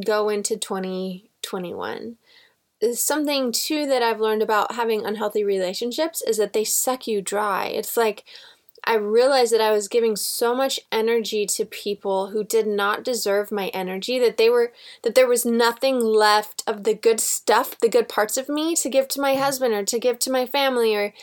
go 0.05 0.29
into 0.29 0.57
2021 0.57 2.17
something 2.93 3.51
too 3.51 3.85
that 3.87 4.01
I've 4.01 4.21
learned 4.21 4.41
about 4.41 4.75
having 4.75 5.05
unhealthy 5.05 5.43
relationships 5.43 6.21
is 6.21 6.37
that 6.37 6.53
they 6.53 6.63
suck 6.63 7.07
you 7.07 7.21
dry. 7.21 7.65
It's 7.65 7.97
like 7.97 8.23
I 8.85 8.95
realized 8.95 9.53
that 9.53 9.61
I 9.61 9.71
was 9.71 9.87
giving 9.87 10.15
so 10.15 10.55
much 10.55 10.79
energy 10.91 11.45
to 11.45 11.65
people 11.65 12.27
who 12.27 12.43
did 12.43 12.67
not 12.67 13.03
deserve 13.03 13.51
my 13.51 13.67
energy 13.67 14.19
that 14.19 14.37
they 14.37 14.49
were 14.49 14.73
that 15.03 15.15
there 15.15 15.27
was 15.27 15.45
nothing 15.45 15.99
left 15.99 16.63
of 16.65 16.83
the 16.83 16.93
good 16.93 17.19
stuff, 17.19 17.79
the 17.79 17.89
good 17.89 18.09
parts 18.09 18.37
of 18.37 18.49
me 18.49 18.75
to 18.77 18.89
give 18.89 19.07
to 19.09 19.21
my 19.21 19.35
husband 19.35 19.73
or 19.73 19.83
to 19.85 19.99
give 19.99 20.19
to 20.19 20.31
my 20.31 20.45
family 20.45 20.95
or 20.95 21.13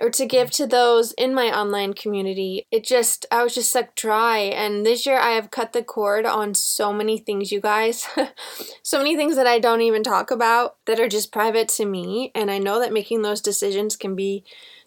or 0.00 0.10
to 0.10 0.26
give 0.26 0.50
to 0.50 0.66
those 0.66 1.12
in 1.12 1.34
my 1.34 1.56
online 1.56 1.92
community. 1.94 2.66
It 2.70 2.84
just, 2.84 3.26
I 3.30 3.44
was 3.44 3.54
just 3.54 3.70
sucked 3.70 3.96
dry. 3.96 4.38
And 4.38 4.84
this 4.84 5.06
year 5.06 5.18
I 5.18 5.30
have 5.30 5.50
cut 5.50 5.72
the 5.72 5.84
cord 5.84 6.26
on 6.26 6.54
so 6.54 6.92
many 6.92 7.18
things, 7.18 7.52
you 7.52 7.60
guys. 7.60 8.06
so 8.82 8.98
many 8.98 9.16
things 9.16 9.36
that 9.36 9.46
I 9.46 9.58
don't 9.58 9.82
even 9.82 10.02
talk 10.02 10.30
about 10.30 10.76
that 10.86 10.98
are 10.98 11.08
just 11.08 11.32
private 11.32 11.68
to 11.70 11.84
me. 11.84 12.32
And 12.34 12.50
I 12.50 12.58
know 12.58 12.80
that 12.80 12.92
making 12.92 13.22
those 13.22 13.40
decisions 13.40 13.94
can 13.94 14.16
be 14.16 14.42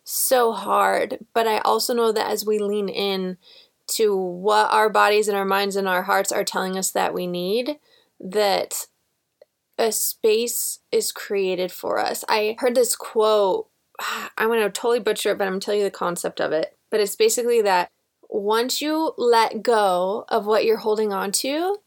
so 0.08 0.54
hard. 0.54 1.26
But 1.34 1.48
I 1.48 1.60
also 1.60 1.94
know 1.94 2.12
that 2.12 2.30
as 2.30 2.46
we 2.46 2.60
lean 2.60 2.90
in 2.90 3.38
to 3.92 4.16
what 4.16 4.72
our 4.72 4.90
bodies 4.90 5.28
and 5.28 5.38
our 5.38 5.46
minds 5.46 5.76
and 5.76 5.88
our 5.88 6.04
hearts 6.04 6.32
are 6.32 6.44
telling 6.44 6.78
us 6.78 6.92
that 6.92 7.14
we 7.14 7.28
need, 7.28 7.78
that 8.20 8.88
a 9.78 9.92
space 9.92 10.80
is 10.92 11.12
created 11.12 11.72
for 11.72 12.00
us. 12.00 12.24
I 12.28 12.56
heard 12.60 12.76
this 12.76 12.96
quote 12.96 13.68
I'm 14.38 14.48
going 14.48 14.62
to 14.62 14.70
totally 14.70 15.00
butcher 15.00 15.32
it, 15.32 15.38
but 15.38 15.46
I'm 15.46 15.54
going 15.54 15.60
to 15.60 15.66
tell 15.66 15.76
you 15.76 15.84
the 15.84 15.92
concept 15.92 16.40
of 16.40 16.52
it. 16.52 16.78
But 16.90 17.00
it's 17.00 17.16
basically 17.16 17.62
that 17.64 17.90
once 18.30 18.82
you 18.82 19.14
let 19.18 19.64
go 19.64 20.26
of 20.30 20.46
what 20.46 20.66
you're 20.66 20.78
holding 20.78 21.14
on 21.14 21.32
to, 21.32 21.78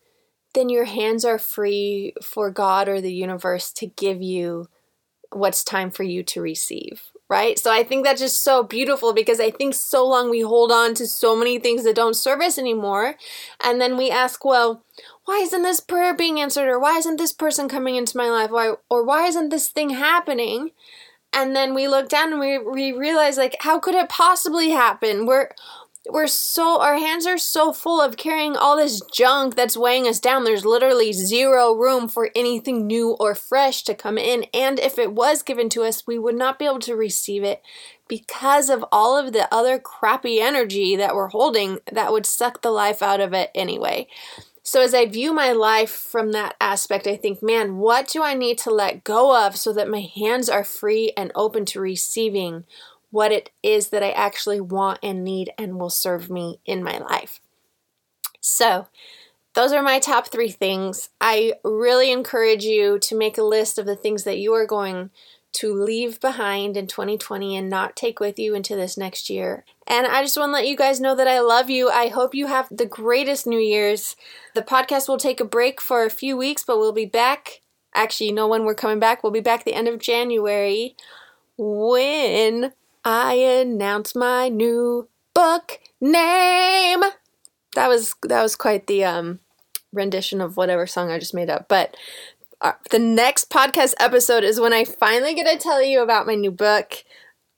then 0.55 0.69
your 0.69 0.85
hands 0.85 1.25
are 1.25 1.39
free 1.39 2.15
for 2.23 2.51
God 2.51 2.89
or 2.89 3.01
the 3.01 3.13
universe 3.13 3.73
to 3.75 3.87
give 3.87 4.21
you 4.21 4.67
what's 5.31 5.63
time 5.63 5.91
for 5.91 6.03
you 6.03 6.23
to 6.25 6.41
receive, 6.41 7.03
right? 7.31 7.59
So 7.59 7.73
I 7.73 7.85
think 7.85 8.05
that's 8.05 8.21
just 8.21 8.43
so 8.43 8.65
beautiful 8.65 9.15
because 9.15 9.39
I 9.41 9.51
think 9.51 9.73
so 9.75 10.07
long 10.07 10.29
we 10.29 10.41
hold 10.41 10.73
on 10.73 10.95
to 10.95 11.07
so 11.07 11.37
many 11.37 11.59
things 11.61 11.85
that 11.85 11.95
don't 11.95 12.15
serve 12.15 12.41
us 12.41 12.59
anymore. 12.59 13.15
And 13.65 13.81
then 13.81 13.97
we 13.97 14.11
ask, 14.11 14.45
well, 14.45 14.85
why 15.25 15.39
isn't 15.39 15.63
this 15.63 15.79
prayer 15.81 16.13
being 16.13 16.41
answered? 16.41 16.69
Or 16.69 16.81
why 16.81 16.99
isn't 16.99 17.17
this 17.17 17.33
person 17.33 17.69
coming 17.69 17.95
into 17.95 18.17
my 18.17 18.29
life? 18.29 18.51
Why, 18.51 18.75
or 18.91 19.05
why 19.05 19.27
isn't 19.29 19.51
this 19.51 19.69
thing 19.69 19.91
happening? 19.91 20.73
and 21.33 21.55
then 21.55 21.75
we 21.75 21.87
look 21.87 22.09
down 22.09 22.33
and 22.33 22.41
we, 22.41 22.59
we 22.59 22.93
realize 22.93 23.37
like 23.37 23.57
how 23.61 23.79
could 23.79 23.95
it 23.95 24.09
possibly 24.09 24.71
happen 24.71 25.27
we're 25.27 25.49
we're 26.09 26.27
so 26.27 26.81
our 26.81 26.97
hands 26.97 27.27
are 27.27 27.39
so 27.39 27.73
full 27.73 28.01
of 28.01 28.17
carrying 28.17 28.57
all 28.57 28.77
this 28.77 29.03
junk 29.13 29.55
that's 29.55 29.77
weighing 29.77 30.07
us 30.07 30.19
down. 30.19 30.45
There's 30.45 30.65
literally 30.65 31.13
zero 31.13 31.75
room 31.75 32.09
for 32.09 32.31
anything 32.35 32.87
new 32.87 33.17
or 33.21 33.35
fresh 33.35 33.83
to 33.85 33.95
come 33.95 34.17
in. 34.17 34.47
And 34.55 34.79
if 34.79 34.99
it 34.99 35.13
was 35.13 35.43
given 35.43 35.69
to 35.71 35.83
us 35.83 36.07
we 36.07 36.19
would 36.19 36.37
not 36.37 36.59
be 36.59 36.65
able 36.65 36.81
to 36.81 36.97
receive 36.97 37.45
it 37.45 37.63
because 38.09 38.71
of 38.71 38.85
all 38.91 39.17
of 39.19 39.33
the 39.33 39.53
other 39.55 39.79
crappy 39.79 40.41
energy 40.41 40.97
that 40.97 41.15
we're 41.15 41.29
holding 41.29 41.79
that 41.93 42.13
would 42.13 42.27
suck 42.27 42.63
the 42.63 42.71
life 42.71 43.03
out 43.03 43.21
of 43.21 43.35
it 43.35 43.51
anyway. 43.55 44.07
So, 44.63 44.83
as 44.83 44.95
I 44.95 45.07
view 45.07 45.33
my 45.33 45.53
life 45.53 45.91
from 45.91 46.33
that 46.33 46.55
aspect, 46.61 47.07
I 47.07 47.17
think, 47.17 47.43
man, 47.43 47.79
what 47.79 48.09
do 48.09 48.23
I 48.23 48.35
need 48.35 48.59
to 48.59 48.71
let 48.71 49.05
go 49.05 49.47
of 49.47 49.57
so 49.57 49.73
that 49.73 49.89
my 49.89 50.01
hands 50.01 50.49
are 50.49 50.65
free 50.65 51.13
and 51.17 51.33
open 51.35 51.65
to 51.67 51.81
receiving 51.81 52.65
what 53.11 53.33
it 53.33 53.51
is 53.63 53.89
that 53.89 54.03
I 54.03 54.11
actually 54.11 54.61
want 54.61 54.99
and 55.03 55.25
need 55.25 55.53
and 55.59 55.79
will 55.79 55.91
serve 55.91 56.31
me 56.31 56.61
in 56.65 56.83
my 56.83 56.99
life? 56.99 57.41
So, 58.41 58.87
those 59.55 59.73
are 59.73 59.83
my 59.83 59.99
top 59.99 60.29
three 60.29 60.51
things. 60.51 61.09
I 61.21 61.55
really 61.65 62.13
encourage 62.13 62.65
you 62.65 62.99
to 63.01 63.17
make 63.17 63.37
a 63.37 63.43
list 63.43 63.79
of 63.79 63.87
the 63.87 63.97
things 63.97 64.25
that 64.25 64.39
you 64.39 64.53
are 64.55 64.67
going 64.67 65.11
to 65.53 65.75
leave 65.75 66.21
behind 66.21 66.77
in 66.77 66.87
2020 66.87 67.57
and 67.57 67.69
not 67.69 67.97
take 67.97 68.21
with 68.21 68.39
you 68.39 68.55
into 68.55 68.77
this 68.77 68.97
next 68.97 69.29
year. 69.29 69.65
And 69.87 70.07
I 70.07 70.23
just 70.23 70.37
want 70.37 70.51
to 70.51 70.53
let 70.53 70.69
you 70.69 70.77
guys 70.77 71.01
know 71.01 71.17
that 71.17 71.27
I 71.27 71.41
love 71.41 71.69
you. 71.69 71.91
I 71.91 72.09
hope 72.09 72.35
you 72.35 72.47
have 72.47 72.69
the 72.71 72.87
greatest 72.87 73.47
New 73.47 73.59
Year's. 73.59 74.15
The 74.55 74.63
podcast 74.63 75.09
will 75.09 75.19
take 75.19 75.41
a 75.41 75.45
break 75.45 75.81
for 75.81 76.05
a 76.05 76.11
few 76.11 76.37
weeks, 76.37 76.65
but 76.65 76.79
we'll 76.79 76.93
be 76.93 77.07
back. 77.07 77.63
Actually, 77.93 78.29
you 78.29 78.35
know 78.35 78.47
when 78.47 78.65
we're 78.65 78.75
coming 78.75 79.01
back? 79.01 79.25
We'll 79.25 79.33
be 79.33 79.41
back 79.41 79.65
the 79.65 79.75
end 79.75 79.89
of 79.89 79.99
January 79.99 80.95
when 81.57 82.73
I 83.05 83.35
announce 83.35 84.15
my 84.15 84.49
new 84.49 85.09
book 85.35 85.81
name. 86.01 87.01
That 87.75 87.89
was 87.89 88.15
that 88.23 88.43
was 88.43 88.57
quite 88.57 88.87
the 88.87 89.05
um 89.05 89.41
rendition 89.93 90.41
of 90.41 90.57
whatever 90.57 90.87
song 90.87 91.11
I 91.11 91.19
just 91.19 91.35
made 91.35 91.51
up. 91.51 91.69
But 91.69 91.97
uh, 92.61 92.73
the 92.91 92.99
next 92.99 93.51
podcast 93.51 93.95
episode 93.99 94.45
is 94.45 94.61
when 94.61 94.73
I 94.73 94.85
finally 94.85 95.35
get 95.35 95.51
to 95.51 95.59
tell 95.59 95.83
you 95.83 96.03
about 96.03 96.27
my 96.27 96.35
new 96.35 96.51
book. 96.51 97.05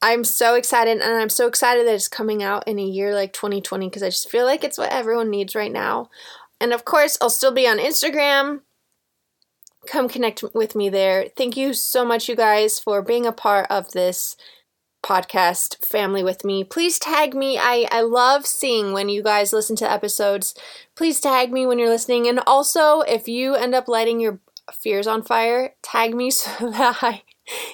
I'm 0.04 0.24
so 0.24 0.56
excited, 0.56 1.00
and 1.00 1.14
I'm 1.14 1.28
so 1.28 1.46
excited 1.46 1.86
that 1.86 1.94
it's 1.94 2.08
coming 2.08 2.42
out 2.42 2.66
in 2.66 2.78
a 2.80 2.84
year 2.84 3.14
like 3.14 3.32
2020 3.32 3.88
because 3.88 4.02
I 4.02 4.08
just 4.08 4.30
feel 4.30 4.44
like 4.44 4.64
it's 4.64 4.78
what 4.78 4.90
everyone 4.90 5.30
needs 5.30 5.54
right 5.54 5.70
now. 5.70 6.10
And 6.60 6.72
of 6.72 6.84
course, 6.84 7.16
I'll 7.20 7.30
still 7.30 7.52
be 7.52 7.68
on 7.68 7.78
Instagram. 7.78 8.60
Come 9.86 10.08
connect 10.08 10.42
with 10.54 10.74
me 10.74 10.88
there. 10.88 11.26
Thank 11.36 11.56
you 11.56 11.72
so 11.72 12.04
much, 12.04 12.28
you 12.28 12.34
guys, 12.34 12.80
for 12.80 13.00
being 13.00 13.26
a 13.26 13.32
part 13.32 13.66
of 13.70 13.92
this 13.92 14.36
podcast 15.02 15.84
family 15.84 16.22
with 16.22 16.44
me. 16.44 16.64
Please 16.64 16.98
tag 16.98 17.34
me. 17.34 17.58
I, 17.58 17.86
I 17.90 18.02
love 18.02 18.46
seeing 18.46 18.92
when 18.92 19.08
you 19.08 19.22
guys 19.22 19.52
listen 19.52 19.76
to 19.76 19.90
episodes. 19.90 20.54
Please 20.94 21.20
tag 21.20 21.52
me 21.52 21.66
when 21.66 21.78
you're 21.78 21.88
listening. 21.88 22.28
And 22.28 22.40
also, 22.46 23.00
if 23.00 23.28
you 23.28 23.54
end 23.54 23.74
up 23.74 23.88
lighting 23.88 24.20
your 24.20 24.40
fears 24.72 25.06
on 25.06 25.22
fire, 25.22 25.74
tag 25.82 26.14
me 26.14 26.30
so 26.30 26.70
that 26.70 26.98
I 27.02 27.22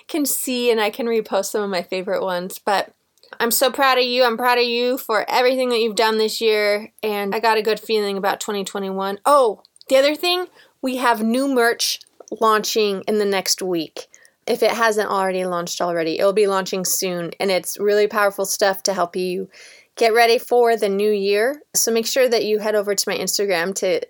can 0.07 0.25
see 0.25 0.71
and 0.71 0.81
I 0.81 0.91
can 0.91 1.07
repost 1.07 1.47
some 1.47 1.63
of 1.63 1.71
my 1.71 1.83
favorite 1.83 2.23
ones. 2.23 2.59
But 2.59 2.93
I'm 3.39 3.51
so 3.51 3.71
proud 3.71 3.99
of 3.99 4.05
you. 4.05 4.25
I'm 4.25 4.39
proud 4.39 4.59
of 4.59 4.65
you 4.65 4.99
for 4.99 5.29
everything 5.29 5.69
that 5.69 5.81
you've 5.81 5.97
done 5.97 6.19
this 6.19 6.41
year. 6.41 6.93
And 7.03 7.35
I 7.35 7.41
got 7.41 7.59
a 7.59 7.63
good 7.63 7.79
feeling 7.79 8.17
about 8.17 8.41
2021. 8.41 9.19
Oh, 9.25 9.63
the 9.89 9.97
other 9.97 10.15
thing, 10.15 10.47
we 10.81 10.97
have 10.97 11.23
new 11.23 11.47
merch 11.47 12.01
launching 12.41 13.03
in 13.07 13.19
the 13.19 13.25
next 13.25 13.63
week 13.63 14.09
if 14.49 14.63
it 14.63 14.73
hasn't 14.73 15.11
already 15.11 15.45
launched 15.45 15.81
already. 15.81 16.19
It'll 16.19 16.33
be 16.33 16.47
launching 16.47 16.85
soon, 16.85 17.31
and 17.39 17.51
it's 17.51 17.79
really 17.79 18.07
powerful 18.07 18.45
stuff 18.45 18.83
to 18.85 18.95
help 18.95 19.15
you 19.15 19.49
get 19.97 20.15
ready 20.15 20.39
for 20.39 20.77
the 20.77 20.89
new 20.89 21.11
year. 21.11 21.61
So 21.75 21.93
make 21.93 22.07
sure 22.07 22.29
that 22.29 22.45
you 22.45 22.59
head 22.59 22.75
over 22.75 22.95
to 22.95 23.09
my 23.09 23.17
Instagram 23.17 23.75
to 23.77 24.01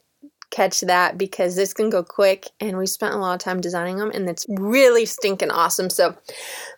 catch 0.51 0.81
that 0.81 1.19
because 1.19 1.57
this 1.57 1.75
can 1.75 1.91
go 1.91 2.03
quick 2.03 2.47
and 2.61 2.79
we 2.79 2.87
spent 2.87 3.15
a 3.15 3.19
lot 3.19 3.35
of 3.35 3.41
time 3.41 3.61
designing 3.61 3.99
them 3.99 4.11
and 4.15 4.29
it's 4.29 4.47
really 4.49 5.05
stinking 5.05 5.51
awesome. 5.51 5.91
So 5.91 6.15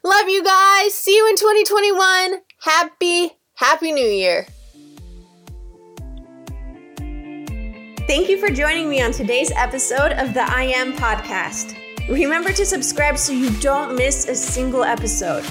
love 0.02 0.28
you 0.28 0.42
guys. 0.42 0.94
See 0.94 1.16
you 1.16 1.28
in 1.28 1.36
2021. 1.36 2.40
Happy, 2.62 3.30
happy 3.54 3.92
new 3.92 4.06
year. 4.06 4.46
Thank 8.08 8.28
you 8.28 8.38
for 8.38 8.48
joining 8.52 8.90
me 8.90 9.00
on 9.02 9.12
today's 9.12 9.52
episode 9.52 10.12
of 10.12 10.34
the 10.34 10.42
I 10.42 10.64
Am 10.64 10.92
podcast. 10.94 11.76
Remember 12.10 12.52
to 12.52 12.66
subscribe 12.66 13.16
so 13.16 13.32
you 13.32 13.50
don't 13.60 13.96
miss 13.96 14.26
a 14.26 14.34
single 14.34 14.82
episode. 14.82 15.44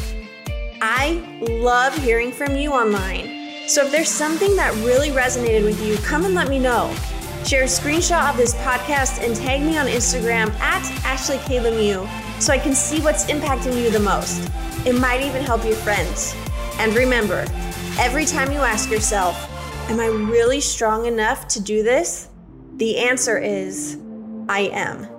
I 0.82 1.24
love 1.42 1.98
hearing 1.98 2.32
from 2.32 2.56
you 2.56 2.72
online. 2.72 3.68
So 3.68 3.86
if 3.86 3.92
there's 3.92 4.10
something 4.10 4.56
that 4.58 4.74
really 4.86 5.10
resonated 5.10 5.64
with 5.64 5.82
you, 5.82 5.96
come 6.06 6.26
and 6.26 6.36
let 6.36 6.50
me 6.50 6.60
know. 6.60 6.94
Share 7.46 7.64
a 7.64 7.66
screenshot 7.66 8.30
of 8.30 8.36
this 8.36 8.54
podcast 8.56 9.26
and 9.26 9.36
tag 9.36 9.62
me 9.62 9.78
on 9.78 9.88
Instagram 9.88 10.52
at 10.60 10.86
Ashley 11.06 11.38
K. 11.46 11.60
Lemieux 11.60 12.08
so 12.42 12.52
I 12.52 12.60
can 12.60 12.76
see 12.76 13.00
what's 13.00 13.26
impacting 13.26 13.82
you 13.82 13.90
the 13.90 14.00
most. 14.00 14.52
It 14.86 15.00
might 15.00 15.22
even 15.22 15.42
help 15.42 15.64
your 15.64 15.76
friends. 15.76 16.36
And 16.78 16.94
remember, 16.94 17.46
every 17.98 18.26
time 18.26 18.52
you 18.52 18.60
ask 18.60 18.92
yourself, 18.92 19.50
Am 19.90 20.00
I 20.00 20.06
really 20.06 20.62
strong 20.62 21.08
enough 21.08 21.48
to 21.48 21.60
do 21.60 21.82
this? 21.82 22.30
The 22.76 23.00
answer 23.00 23.40
is 23.40 23.98
I 24.48 24.70
am. 24.72 25.19